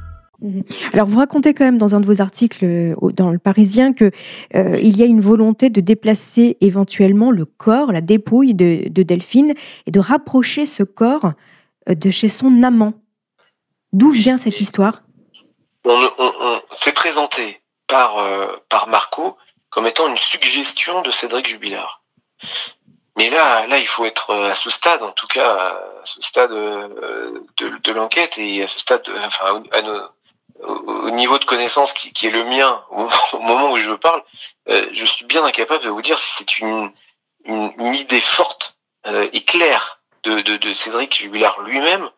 Mhm. 0.41 0.63
Alors 0.91 1.05
vous 1.05 1.19
racontez 1.19 1.53
quand 1.53 1.63
même 1.63 1.77
dans 1.77 1.93
un 1.93 1.99
de 1.99 2.05
vos 2.07 2.19
articles 2.19 2.65
euh, 2.65 2.95
dans 3.13 3.29
le 3.29 3.37
Parisien 3.37 3.93
que 3.93 4.09
euh, 4.55 4.79
il 4.81 4.97
y 4.97 5.03
a 5.03 5.05
une 5.05 5.21
volonté 5.21 5.69
de 5.69 5.81
déplacer 5.81 6.57
éventuellement 6.61 7.29
le 7.29 7.45
corps, 7.45 7.91
la 7.91 8.01
dépouille 8.01 8.55
de, 8.55 8.89
de 8.89 9.03
Delphine 9.03 9.53
et 9.85 9.91
de 9.91 9.99
rapprocher 9.99 10.65
ce 10.65 10.81
corps 10.81 11.33
euh, 11.89 11.93
de 11.93 12.09
chez 12.09 12.27
son 12.27 12.63
amant. 12.63 12.93
D'où 13.93 14.09
vient 14.09 14.37
cette 14.37 14.59
histoire? 14.59 15.03
On, 15.85 16.09
on, 16.17 16.31
on 16.41 16.61
s'est 16.73 16.93
présenté 16.93 17.61
par 17.87 18.15
par 18.69 18.87
Marco 18.87 19.35
comme 19.69 19.85
étant 19.85 20.07
une 20.07 20.17
suggestion 20.17 21.01
de 21.01 21.11
Cédric 21.11 21.47
Jubilard. 21.47 22.01
Mais 23.17 23.29
là, 23.29 23.67
là, 23.67 23.77
il 23.77 23.85
faut 23.85 24.05
être 24.05 24.33
à 24.33 24.55
ce 24.55 24.69
stade, 24.69 25.03
en 25.03 25.11
tout 25.11 25.27
cas, 25.27 25.55
à 25.55 26.05
ce 26.05 26.21
stade 26.21 26.51
de, 26.51 27.43
de 27.83 27.91
l'enquête 27.91 28.37
et 28.37 28.63
à 28.63 28.67
ce 28.67 28.79
stade, 28.79 29.03
de, 29.03 29.13
enfin, 29.25 29.61
à 29.73 29.81
nos, 29.81 29.99
au 30.63 31.09
niveau 31.11 31.39
de 31.39 31.45
connaissance 31.45 31.93
qui, 31.93 32.13
qui, 32.13 32.27
est 32.27 32.31
le 32.31 32.43
mien 32.43 32.83
au, 32.91 33.39
moment 33.39 33.71
où 33.71 33.77
je 33.77 33.91
parle, 33.91 34.23
euh, 34.69 34.87
je 34.93 35.05
suis 35.05 35.25
bien 35.25 35.43
incapable 35.43 35.83
de 35.83 35.89
vous 35.89 36.01
dire 36.01 36.19
si 36.19 36.31
c'est 36.37 36.59
une, 36.59 36.91
une, 37.45 37.71
une, 37.77 37.95
idée 37.95 38.21
forte 38.21 38.75
euh, 39.07 39.29
et 39.33 39.43
claire 39.43 40.01
de, 40.23 40.41
de, 40.41 40.57
de 40.57 40.73
Cédric 40.73 41.15
Jubilard 41.17 41.61
lui-même 41.61 42.09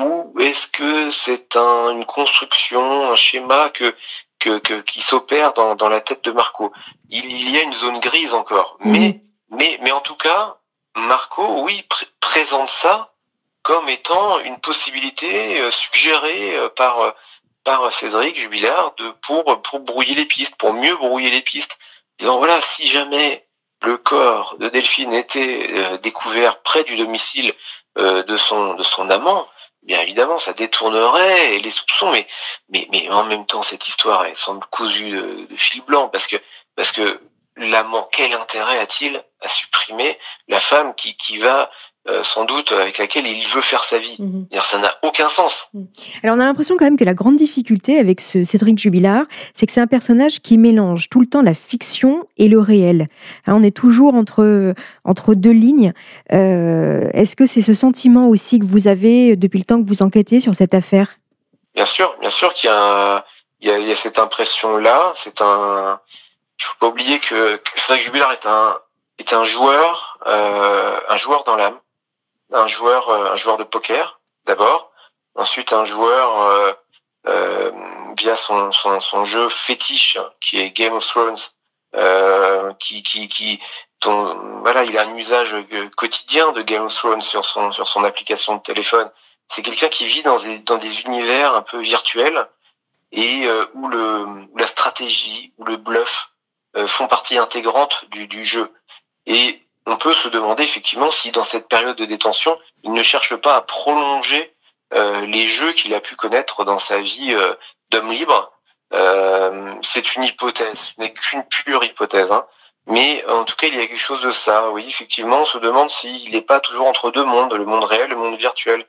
ou 0.00 0.34
est-ce 0.40 0.68
que 0.68 1.10
c'est 1.10 1.56
un, 1.56 1.90
une 1.90 2.04
construction, 2.04 3.10
un 3.12 3.16
schéma 3.16 3.70
que, 3.70 3.94
que, 4.38 4.58
que 4.58 4.80
qui 4.82 5.00
s'opère 5.00 5.54
dans, 5.54 5.74
dans 5.74 5.88
la 5.88 6.00
tête 6.00 6.22
de 6.24 6.32
Marco? 6.32 6.72
Il, 7.08 7.24
il, 7.24 7.50
y 7.50 7.58
a 7.58 7.62
une 7.62 7.72
zone 7.72 8.00
grise 8.00 8.34
encore, 8.34 8.76
mmh. 8.80 8.90
mais, 8.90 9.20
mais, 9.50 9.78
mais 9.80 9.92
en 9.92 10.00
tout 10.00 10.16
cas, 10.16 10.58
Marco, 10.94 11.62
oui, 11.62 11.82
pr 11.88 12.04
présente 12.20 12.68
ça 12.68 13.12
comme 13.62 13.88
étant 13.88 14.40
une 14.40 14.58
possibilité 14.58 15.60
euh, 15.60 15.70
suggérée 15.70 16.56
euh, 16.56 16.68
par 16.68 17.14
par 17.66 17.92
Cédric 17.92 18.38
Jubilard 18.38 18.94
de, 18.96 19.10
pour, 19.22 19.60
pour 19.60 19.80
brouiller 19.80 20.14
les 20.14 20.24
pistes, 20.24 20.54
pour 20.54 20.72
mieux 20.72 20.94
brouiller 20.94 21.32
les 21.32 21.42
pistes. 21.42 21.78
Disant 22.16 22.38
voilà, 22.38 22.60
si 22.60 22.86
jamais 22.86 23.44
le 23.82 23.98
corps 23.98 24.56
de 24.58 24.68
Delphine 24.68 25.12
était 25.12 25.66
euh, 25.70 25.98
découvert 25.98 26.62
près 26.62 26.84
du 26.84 26.96
domicile 26.96 27.52
euh, 27.98 28.22
de 28.22 28.36
son 28.36 28.74
de 28.74 28.84
son 28.84 29.10
amant, 29.10 29.48
bien 29.82 30.00
évidemment, 30.00 30.38
ça 30.38 30.52
détournerait 30.52 31.58
les 31.58 31.70
soupçons, 31.72 32.12
mais 32.12 32.28
mais 32.68 32.86
mais 32.92 33.10
en 33.10 33.24
même 33.24 33.46
temps, 33.46 33.62
cette 33.62 33.88
histoire 33.88 34.24
elle 34.24 34.36
semble 34.36 34.64
cousue 34.66 35.10
de, 35.10 35.46
de 35.50 35.56
fil 35.56 35.82
blanc 35.82 36.08
parce 36.08 36.28
que 36.28 36.36
parce 36.76 36.92
que 36.92 37.20
l'amant, 37.56 38.08
quel 38.12 38.32
intérêt 38.32 38.78
a-t-il 38.78 39.24
à 39.40 39.48
supprimer 39.48 40.16
la 40.46 40.60
femme 40.60 40.94
qui 40.94 41.16
qui 41.16 41.38
va 41.38 41.68
euh, 42.08 42.22
sans 42.22 42.44
doute 42.44 42.70
avec 42.72 42.98
laquelle 42.98 43.26
il 43.26 43.46
veut 43.48 43.62
faire 43.62 43.82
sa 43.82 43.98
vie. 43.98 44.16
Mmh. 44.18 44.46
Ça 44.60 44.78
n'a 44.78 44.92
aucun 45.02 45.28
sens. 45.28 45.68
Mmh. 45.74 45.84
Alors 46.22 46.36
on 46.36 46.40
a 46.40 46.44
l'impression 46.44 46.76
quand 46.76 46.84
même 46.84 46.96
que 46.96 47.04
la 47.04 47.14
grande 47.14 47.36
difficulté 47.36 47.98
avec 47.98 48.20
ce 48.20 48.44
Cédric 48.44 48.78
Jubilard, 48.78 49.24
c'est 49.54 49.66
que 49.66 49.72
c'est 49.72 49.80
un 49.80 49.88
personnage 49.88 50.40
qui 50.40 50.56
mélange 50.56 51.08
tout 51.08 51.20
le 51.20 51.26
temps 51.26 51.42
la 51.42 51.54
fiction 51.54 52.26
et 52.36 52.48
le 52.48 52.60
réel. 52.60 53.08
Hein, 53.46 53.54
on 53.56 53.62
est 53.62 53.76
toujours 53.76 54.14
entre, 54.14 54.74
entre 55.04 55.34
deux 55.34 55.50
lignes. 55.50 55.92
Euh, 56.32 57.08
Est-ce 57.12 57.34
que 57.34 57.46
c'est 57.46 57.60
ce 57.60 57.74
sentiment 57.74 58.28
aussi 58.28 58.58
que 58.58 58.64
vous 58.64 58.86
avez 58.86 59.34
depuis 59.34 59.58
le 59.58 59.64
temps 59.64 59.82
que 59.82 59.88
vous 59.88 60.02
enquêtez 60.02 60.40
sur 60.40 60.54
cette 60.54 60.74
affaire? 60.74 61.16
Bien 61.74 61.86
sûr, 61.86 62.14
bien 62.20 62.30
sûr 62.30 62.54
qu'il 62.54 62.70
y, 63.62 63.68
y, 63.68 63.70
y, 63.70 63.92
a 63.92 63.96
cette 63.96 64.18
impression-là. 64.18 65.12
C'est 65.16 65.42
un. 65.42 65.98
Il 66.58 66.64
faut 66.64 66.76
pas 66.80 66.86
oublier 66.86 67.18
que, 67.18 67.56
que 67.56 67.70
Cédric 67.74 68.04
Jubilard 68.04 68.32
est 68.32 68.46
un 68.46 68.76
est 69.18 69.32
un 69.32 69.44
joueur, 69.44 70.18
euh, 70.26 70.98
un 71.08 71.16
joueur 71.16 71.44
dans 71.44 71.56
l'âme 71.56 71.78
un 72.52 72.66
joueur, 72.66 73.10
un 73.10 73.36
joueur 73.36 73.58
de 73.58 73.64
poker 73.64 74.20
d'abord, 74.44 74.92
ensuite 75.34 75.72
un 75.72 75.84
joueur 75.84 76.76
via 78.16 78.36
son, 78.36 78.72
son, 78.72 79.24
jeu 79.24 79.48
fétiche 79.48 80.18
qui 80.40 80.60
est 80.60 80.70
Game 80.70 80.94
of 80.94 81.06
Thrones, 81.06 81.36
qui, 82.78 83.02
qui, 83.02 83.28
qui 83.28 83.60
dont, 84.02 84.60
voilà, 84.60 84.84
il 84.84 84.96
a 84.96 85.02
un 85.02 85.16
usage 85.16 85.56
quotidien 85.96 86.52
de 86.52 86.62
Game 86.62 86.84
of 86.84 86.94
Thrones 86.94 87.22
sur 87.22 87.44
son, 87.44 87.72
sur 87.72 87.88
son 87.88 88.04
application 88.04 88.56
de 88.56 88.62
téléphone. 88.62 89.10
C'est 89.48 89.62
quelqu'un 89.62 89.88
qui 89.88 90.06
vit 90.06 90.22
dans 90.22 90.38
des, 90.38 90.58
dans 90.60 90.78
des 90.78 91.00
univers 91.02 91.54
un 91.54 91.62
peu 91.62 91.80
virtuels 91.80 92.46
et 93.12 93.48
où, 93.74 93.88
le, 93.88 94.26
la 94.56 94.66
stratégie, 94.66 95.52
où 95.58 95.64
le 95.64 95.76
bluff 95.76 96.30
font 96.86 97.08
partie 97.08 97.38
intégrante 97.38 98.04
du, 98.10 98.26
du 98.28 98.44
jeu. 98.44 98.72
Et 99.26 99.65
on 99.86 99.96
peut 99.96 100.12
se 100.12 100.28
demander 100.28 100.64
effectivement 100.64 101.10
si 101.10 101.30
dans 101.30 101.44
cette 101.44 101.68
période 101.68 101.96
de 101.96 102.04
détention, 102.04 102.58
il 102.82 102.92
ne 102.92 103.02
cherche 103.02 103.36
pas 103.36 103.56
à 103.56 103.62
prolonger 103.62 104.52
euh, 104.94 105.20
les 105.22 105.48
jeux 105.48 105.72
qu'il 105.72 105.94
a 105.94 106.00
pu 106.00 106.16
connaître 106.16 106.64
dans 106.64 106.78
sa 106.78 106.98
vie 106.98 107.34
euh, 107.34 107.54
d'homme 107.90 108.10
libre. 108.10 108.52
Euh, 108.92 109.74
c'est 109.82 110.14
une 110.14 110.24
hypothèse, 110.24 110.92
ce 110.96 111.00
n'est 111.00 111.12
qu'une 111.12 111.44
pure 111.44 111.84
hypothèse. 111.84 112.30
Hein. 112.30 112.46
Mais 112.86 113.24
en 113.28 113.44
tout 113.44 113.56
cas, 113.56 113.66
il 113.66 113.74
y 113.74 113.80
a 113.80 113.86
quelque 113.86 113.98
chose 113.98 114.22
de 114.22 114.30
ça. 114.30 114.70
Oui, 114.70 114.86
effectivement, 114.88 115.40
on 115.40 115.46
se 115.46 115.58
demande 115.58 115.90
s'il 115.90 116.30
n'est 116.32 116.40
pas 116.40 116.60
toujours 116.60 116.86
entre 116.86 117.10
deux 117.10 117.24
mondes, 117.24 117.52
le 117.52 117.64
monde 117.64 117.84
réel 117.84 118.04
et 118.04 118.14
le 118.14 118.16
monde 118.16 118.38
virtuel. 118.38 118.86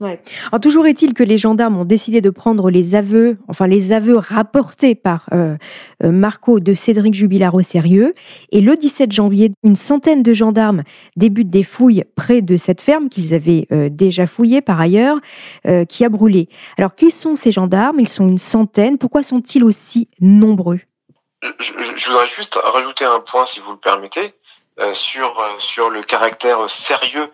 Alors, 0.00 0.60
toujours 0.60 0.86
est-il 0.86 1.14
que 1.14 1.22
les 1.22 1.38
gendarmes 1.38 1.76
ont 1.78 1.84
décidé 1.84 2.20
de 2.20 2.30
prendre 2.30 2.70
les 2.70 2.94
aveux, 2.94 3.38
enfin 3.48 3.66
les 3.66 3.92
aveux 3.92 4.16
rapportés 4.16 4.94
par 4.94 5.26
euh, 5.32 5.56
euh, 6.02 6.10
Marco 6.10 6.60
de 6.60 6.74
Cédric 6.74 7.14
Jubilard 7.14 7.54
au 7.54 7.62
sérieux. 7.62 8.14
Et 8.50 8.60
le 8.60 8.76
17 8.76 9.12
janvier, 9.12 9.52
une 9.62 9.76
centaine 9.76 10.22
de 10.22 10.32
gendarmes 10.32 10.82
débutent 11.16 11.50
des 11.50 11.62
fouilles 11.62 12.04
près 12.16 12.42
de 12.42 12.56
cette 12.56 12.80
ferme 12.80 13.08
qu'ils 13.08 13.34
avaient 13.34 13.66
euh, 13.72 13.88
déjà 13.90 14.26
fouillée 14.26 14.60
par 14.60 14.80
ailleurs, 14.80 15.18
qui 15.88 16.04
a 16.04 16.08
brûlé. 16.08 16.48
Alors, 16.78 16.94
qui 16.94 17.10
sont 17.10 17.36
ces 17.36 17.52
gendarmes? 17.52 18.00
Ils 18.00 18.08
sont 18.08 18.26
une 18.26 18.38
centaine. 18.38 18.98
Pourquoi 18.98 19.22
sont-ils 19.22 19.64
aussi 19.64 20.08
nombreux? 20.20 20.80
Je, 21.58 21.72
je, 21.96 22.06
voudrais 22.08 22.26
juste 22.26 22.54
rajouter 22.54 23.04
un 23.04 23.20
point, 23.20 23.46
si 23.46 23.60
vous 23.60 23.72
le 23.72 23.78
permettez, 23.78 24.34
sur, 24.94 25.42
sur 25.58 25.90
le 25.90 26.02
caractère 26.02 26.68
sérieux 26.68 27.28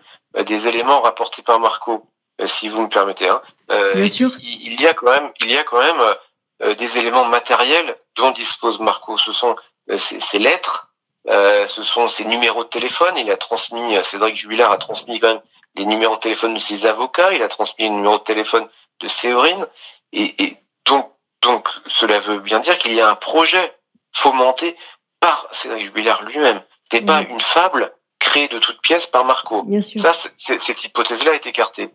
des 0.45 0.67
éléments 0.67 1.01
rapportés 1.01 1.41
par 1.41 1.59
Marco. 1.59 2.08
Euh, 2.39 2.47
si 2.47 2.69
vous 2.69 2.81
me 2.81 2.89
permettez. 2.89 3.27
Hein. 3.27 3.41
Euh, 3.71 3.93
Bien 3.95 4.07
sûr. 4.07 4.31
Il, 4.41 4.79
y 4.79 4.87
a 4.87 4.93
quand 4.93 5.11
même, 5.11 5.31
il 5.41 5.51
y 5.51 5.57
a 5.57 5.63
quand 5.63 5.79
même 5.79 6.15
euh, 6.63 6.73
des 6.75 6.97
éléments 6.97 7.25
matériels 7.25 7.97
dont 8.15 8.31
dispose 8.31 8.79
Marco. 8.79 9.17
Ce 9.17 9.33
sont 9.33 9.55
ses, 9.97 10.39
lettres, 10.39 10.91
ce 11.27 11.83
sont 11.83 12.09
ses 12.09 12.25
numéros 12.25 12.63
de 12.63 12.69
téléphone. 12.69 13.17
Il 13.17 13.31
a 13.31 13.37
transmis, 13.37 13.97
Cédric 14.03 14.35
Jubilard 14.35 14.71
a 14.71 14.77
transmis 14.77 15.19
quand 15.19 15.29
même 15.29 15.41
les 15.75 15.85
numéros 15.85 16.15
de 16.15 16.21
téléphone 16.21 16.53
de 16.53 16.59
ses 16.59 16.85
avocats. 16.85 17.33
Il 17.33 17.41
a 17.41 17.47
transmis 17.47 17.85
les 17.85 17.89
numéros 17.89 18.19
de 18.19 18.23
téléphone 18.23 18.67
de 18.99 19.07
Séverine. 19.07 19.65
Et, 20.13 20.43
et 20.43 20.57
donc, 20.85 21.11
donc, 21.41 21.67
cela 21.87 22.19
veut 22.19 22.39
bien 22.39 22.59
dire 22.59 22.77
qu'il 22.77 22.93
y 22.93 23.01
a 23.01 23.09
un 23.09 23.15
projet 23.15 23.73
fomenté 24.11 24.77
par 25.19 25.47
Cédric 25.51 25.85
Jubilard 25.85 26.23
lui-même. 26.23 26.61
Ce 26.91 26.97
n'est 26.97 27.05
pas 27.05 27.21
une 27.21 27.41
fable 27.41 27.93
créée 28.19 28.47
de 28.47 28.59
toutes 28.59 28.81
pièces 28.81 29.07
par 29.07 29.25
Marco. 29.25 29.63
Bien 29.63 29.81
sûr. 29.81 30.01
Ça, 30.01 30.13
cette 30.37 30.83
hypothèse-là 30.83 31.33
est 31.33 31.47
écartée. 31.47 31.89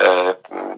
Euh, 0.00 0.34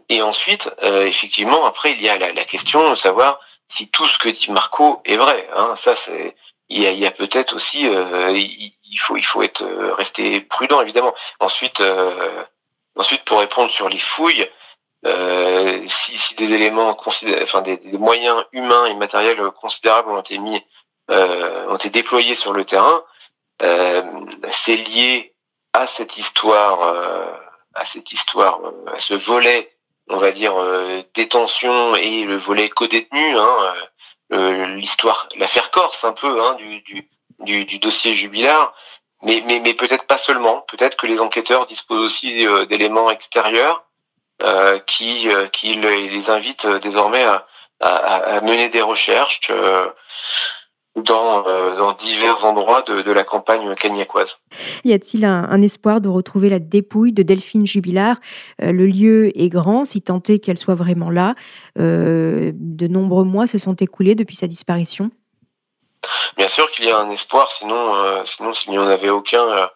et 0.09 0.23
ensuite, 0.23 0.71
euh, 0.83 1.07
effectivement, 1.07 1.64
après, 1.64 1.93
il 1.93 2.02
y 2.02 2.09
a 2.09 2.19
la, 2.19 2.45
question 2.45 2.91
de 2.91 2.97
savoir 2.97 3.41
si 3.69 3.88
tout 3.91 4.07
ce 4.07 4.19
que 4.19 4.29
dit 4.29 4.50
Marco 4.50 5.00
est 5.05 5.17
vrai. 5.17 5.49
Hein. 5.57 5.75
Ça, 5.76 5.97
c'est 5.97 6.35
il 6.69 6.83
y 6.83 7.05
a, 7.05 7.09
a 7.09 7.11
peut-être 7.11 7.55
aussi, 7.55 7.87
euh, 7.87 8.33
il, 8.35 8.73
il, 8.91 8.99
faut 8.99 9.17
il 9.17 9.25
faut 9.25 9.43
être 9.43 9.64
rester 9.97 10.41
prudent 10.41 10.81
évidemment. 10.81 11.14
Ensuite, 11.38 11.83
ensuite 12.97 13.25
pour 13.25 13.41
répondre 13.41 13.71
sur 13.71 13.88
les 13.88 13.99
fouilles, 13.99 14.49
si, 15.05 16.19
si, 16.19 16.35
des 16.37 16.52
éléments 16.52 16.97
enfin 17.43 17.61
des, 17.61 17.76
des, 17.76 17.99
moyens 17.99 18.43
humains 18.52 18.87
et 18.87 18.95
matériels 18.95 19.43
considérables 19.61 20.11
ont 20.11 20.21
été 20.21 20.38
mis, 20.38 20.62
ont 21.11 21.76
été 21.76 21.91
déployés 21.91 22.35
sur 22.35 22.55
le 22.55 22.64
terrain, 22.64 23.05
c'est 24.50 24.76
lié 24.76 25.35
à 25.75 25.87
cette 25.87 26.17
histoire 26.17 27.41
à 27.83 27.85
cette 27.85 28.12
histoire, 28.12 28.61
à 28.95 29.01
ce 29.01 29.14
volet, 29.14 29.73
on 30.09 30.18
va 30.18 30.31
dire, 30.31 30.55
euh, 30.57 31.03
détention 31.14 31.97
et 31.97 32.23
le 32.23 32.37
volet 32.37 32.68
co-détenu, 32.68 33.37
hein, 33.37 33.75
euh, 34.33 34.66
l'histoire, 34.77 35.29
l'affaire 35.37 35.73
Corse 35.73 36.05
un 36.05 36.12
peu 36.12 36.40
hein, 36.45 36.55
du, 36.55 36.81
du, 37.40 37.64
du, 37.64 37.79
dossier 37.81 38.14
Jubilard, 38.14 38.73
mais, 39.23 39.42
mais, 39.47 39.59
mais 39.59 39.75
peut-être 39.75 40.05
pas 40.05 40.18
seulement, 40.18 40.61
peut-être 40.68 40.97
que 40.97 41.09
les 41.09 41.18
enquêteurs 41.18 41.66
disposent 41.66 42.05
aussi 42.05 42.47
euh, 42.47 42.66
d'éléments 42.66 43.11
extérieurs 43.11 43.85
qui, 44.87 45.29
qui 45.53 45.75
les 45.75 46.31
invitent 46.31 46.66
désormais 46.66 47.23
à, 47.23 47.47
à, 47.79 48.16
à 48.38 48.40
mener 48.40 48.68
des 48.71 48.83
recherches 48.83 49.53
dans, 50.96 51.46
euh, 51.46 51.76
dans 51.76 51.92
divers 51.92 52.44
endroits 52.44 52.83
de, 52.83 53.02
de, 53.02 53.12
la 53.12 53.24
campagne 53.24 53.74
cagnacoise. 53.74 54.38
Y 54.85 54.92
a-t-il 54.92 55.24
un, 55.24 55.44
un, 55.44 55.62
espoir 55.62 56.00
de 56.00 56.09
retrouver 56.09 56.50
la 56.50 56.59
dépouille 56.59 57.12
de 57.12 57.22
Delphine 57.22 57.66
Jubilard? 57.66 58.16
Euh, 58.61 58.72
Le 58.72 58.87
lieu 58.87 59.33
est 59.38 59.48
grand, 59.48 59.85
si 59.85 60.02
tant 60.02 60.22
est 60.28 60.38
qu'elle 60.38 60.59
soit 60.59 60.74
vraiment 60.74 61.11
là. 61.11 61.35
Euh, 61.78 62.52
de 62.55 62.87
nombreux 62.88 63.24
mois 63.24 63.46
se 63.46 63.59
sont 63.59 63.74
écoulés 63.74 64.14
depuis 64.14 64.37
sa 64.37 64.46
disparition. 64.46 65.11
Bien 66.37 66.48
sûr 66.48 66.70
qu'il 66.70 66.85
y 66.85 66.90
a 66.90 66.98
un 66.98 67.11
espoir, 67.11 67.50
sinon, 67.52 67.94
sinon 68.24 68.52
s'il 68.52 68.72
n'y 68.72 68.78
en 68.78 68.88
avait 68.88 69.11
aucun, 69.11 69.70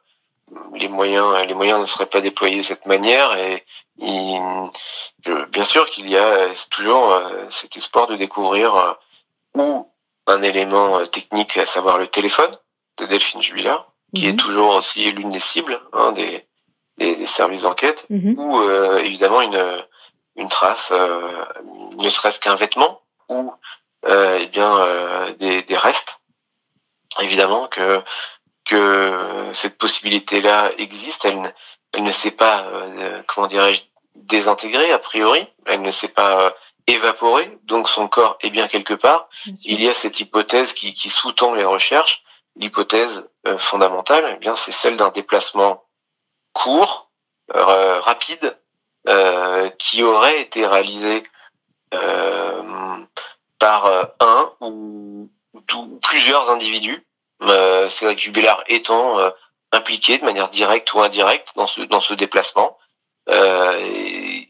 les 0.74 0.88
moyens, 0.88 1.46
les 1.46 1.54
moyens 1.54 1.80
ne 1.80 1.86
seraient 1.86 2.06
pas 2.06 2.20
déployés 2.20 2.58
de 2.58 2.62
cette 2.62 2.84
manière. 2.84 3.38
Et 3.38 3.62
il, 3.98 4.40
je, 5.24 5.44
bien 5.46 5.62
sûr 5.62 5.88
qu'il 5.88 6.10
y 6.10 6.16
a 6.16 6.48
toujours 6.70 7.22
cet 7.48 7.76
espoir 7.76 8.08
de 8.08 8.16
découvrir 8.16 8.96
où 9.54 9.86
un 10.26 10.42
élément 10.42 10.98
euh, 10.98 11.06
technique, 11.06 11.56
à 11.56 11.66
savoir 11.66 11.98
le 11.98 12.08
téléphone 12.08 12.56
de 12.98 13.06
Delphine 13.06 13.42
Jubilard, 13.42 13.92
qui 14.14 14.26
est 14.28 14.32
mhm. 14.32 14.38
toujours 14.38 14.74
aussi 14.76 15.10
l'une 15.12 15.30
des 15.30 15.40
cibles 15.40 15.80
hein, 15.92 16.12
des, 16.12 16.46
des, 16.98 17.16
des, 17.16 17.26
services 17.26 17.62
d'enquête, 17.62 18.06
mhm. 18.10 18.38
ou 18.38 18.60
euh, 18.60 18.98
évidemment 18.98 19.42
une, 19.42 19.84
une 20.36 20.48
trace, 20.48 20.90
euh, 20.92 21.44
ne 21.96 22.10
serait-ce 22.10 22.40
qu'un 22.40 22.56
vêtement, 22.56 23.02
ou 23.28 23.52
euh, 24.06 24.38
eh 24.40 24.46
bien 24.46 24.78
euh, 24.78 25.32
des, 25.34 25.62
des, 25.62 25.76
restes. 25.76 26.20
Évidemment 27.20 27.66
que 27.68 28.02
que 28.64 29.50
cette 29.52 29.78
possibilité-là 29.78 30.72
existe, 30.78 31.24
elle, 31.24 31.40
ne, 31.40 31.48
elle 31.94 32.02
ne 32.02 32.10
s'est 32.10 32.32
pas, 32.32 32.66
comment 33.28 33.46
dirais-je, 33.46 33.82
désintégrée 34.16 34.90
a 34.90 34.98
priori, 34.98 35.46
elle 35.66 35.82
ne 35.82 35.92
s'est 35.92 36.08
pas 36.08 36.52
évaporé, 36.86 37.58
donc 37.64 37.88
son 37.88 38.08
corps 38.08 38.38
est 38.40 38.50
bien 38.50 38.68
quelque 38.68 38.94
part. 38.94 39.28
Il 39.64 39.82
y 39.82 39.88
a 39.88 39.94
cette 39.94 40.20
hypothèse 40.20 40.72
qui, 40.72 40.92
qui 40.94 41.10
sous-tend 41.10 41.54
les 41.54 41.64
recherches. 41.64 42.22
L'hypothèse 42.56 43.28
euh, 43.46 43.58
fondamentale, 43.58 44.32
eh 44.34 44.38
bien, 44.38 44.56
c'est 44.56 44.72
celle 44.72 44.96
d'un 44.96 45.10
déplacement 45.10 45.84
court, 46.52 47.10
euh, 47.54 48.00
rapide, 48.00 48.56
euh, 49.08 49.70
qui 49.78 50.02
aurait 50.02 50.40
été 50.40 50.66
réalisé 50.66 51.22
euh, 51.94 52.96
par 53.60 53.86
euh, 53.86 54.02
un 54.18 54.50
ou, 54.60 55.30
plusieurs 56.02 56.50
individus. 56.50 57.06
c'est 57.40 58.04
vrai 58.04 58.16
que 58.16 58.20
Jubilard 58.20 58.64
étant 58.66 59.18
impliqué 59.72 60.18
de 60.18 60.24
manière 60.24 60.48
directe 60.48 60.92
ou 60.94 61.00
indirecte 61.00 61.52
dans 61.56 61.66
ce 61.66 61.80
dans 61.82 62.00
ce 62.00 62.14
déplacement. 62.14 62.78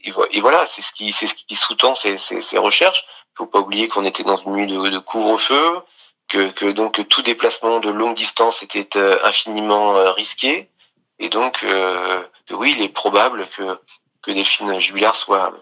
Et, 0.06 0.40
voilà, 0.40 0.66
c'est 0.66 0.82
ce 0.82 0.92
qui, 0.92 1.12
sous-tend 1.56 1.94
ces, 1.94 2.58
recherches. 2.58 3.04
Il 3.32 3.38
faut 3.38 3.46
pas 3.46 3.58
oublier 3.58 3.88
qu'on 3.88 4.04
était 4.04 4.22
dans 4.22 4.36
une 4.36 4.52
nuit 4.52 4.66
de, 4.66 4.98
couvre-feu, 4.98 5.80
que, 6.28 6.70
donc 6.70 7.06
tout 7.08 7.22
déplacement 7.22 7.80
de 7.80 7.90
longue 7.90 8.14
distance 8.14 8.62
était 8.62 8.96
euh, 8.96 9.18
infiniment 9.24 9.96
euh, 9.96 10.12
risqué, 10.12 10.70
et 11.18 11.28
donc 11.28 11.62
euh, 11.62 12.22
oui, 12.50 12.74
il 12.76 12.82
est 12.82 12.88
probable 12.88 13.48
que 13.56 13.78
que 14.22 14.32
Delphine 14.32 14.80
Jubilard 14.80 15.14
soit 15.14 15.52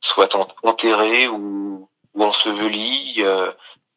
soit 0.00 0.34
ou, 1.30 1.88
ou 2.14 2.30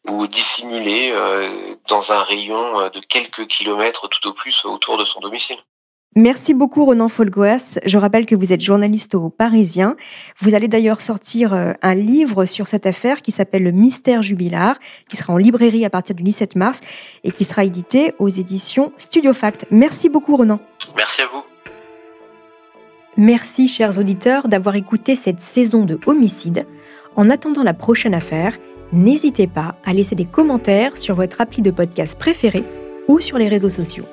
ou 0.08 0.28
dissimulé 0.28 1.12
euh, 1.12 1.76
dans 1.88 2.12
un 2.12 2.24
rayon 2.24 2.90
de 2.90 3.00
quelques 3.00 3.48
kilomètres 3.48 4.08
tout 4.08 4.28
au 4.28 4.34
plus 4.34 4.66
autour 4.66 4.98
de 4.98 5.06
son 5.06 5.20
domicile. 5.20 5.60
Merci 6.16 6.56
beaucoup 6.56 6.86
Ronan 6.86 7.08
Folgoas. 7.08 7.78
Je 7.86 7.98
rappelle 8.00 8.26
que 8.26 8.36
vous 8.36 8.52
êtes 8.52 8.62
journaliste 8.62 9.14
au 9.14 9.30
Parisien. 9.30 9.96
Vous 10.40 10.56
allez 10.56 10.68
d'ailleurs 10.68 11.02
sortir 11.02 11.54
euh, 11.54 11.74
un 11.84 11.94
livre 11.94 12.46
sur 12.46 12.68
cette 12.68 12.88
affaire 12.88 13.22
qui 13.22 13.32
s'appelle 13.32 13.64
Le 13.64 13.72
mystère 13.72 14.24
jubilar, 14.24 14.80
qui 15.08 15.18
sera 15.18 15.34
en 15.34 15.38
librairie 15.38 15.86
à 15.86 15.92
partir 15.92 16.16
du 16.16 16.24
17 16.24 16.56
mars 16.56 16.82
et 17.24 17.30
qui 17.30 17.46
sera 17.46 17.64
édité 17.64 18.14
aux 18.18 18.28
éditions 18.28 18.92
Studio 18.98 19.34
Fact. 19.34 19.68
Merci 19.70 20.10
beaucoup 20.10 20.36
Ronan. 20.36 20.60
Merci 20.98 21.22
à 21.22 21.26
vous. 21.26 21.44
Merci 23.16 23.68
chers 23.68 24.00
auditeurs 24.00 24.48
d'avoir 24.48 24.76
écouté 24.76 25.16
cette 25.16 25.42
saison 25.42 25.86
de 25.86 26.00
Homicide. 26.08 26.66
En 27.18 27.30
attendant 27.30 27.64
la 27.64 27.76
prochaine 27.76 28.16
affaire, 28.16 28.58
n'hésitez 28.94 29.46
pas 29.46 29.76
à 29.86 29.94
laisser 29.94 30.16
des 30.16 30.26
commentaires 30.26 30.98
sur 30.98 31.14
votre 31.14 31.40
appli 31.40 31.62
de 31.62 31.70
podcast 31.70 32.18
préféré 32.18 32.64
ou 33.08 33.20
sur 33.20 33.38
les 33.38 33.48
réseaux 33.48 33.70
sociaux. 33.70 34.06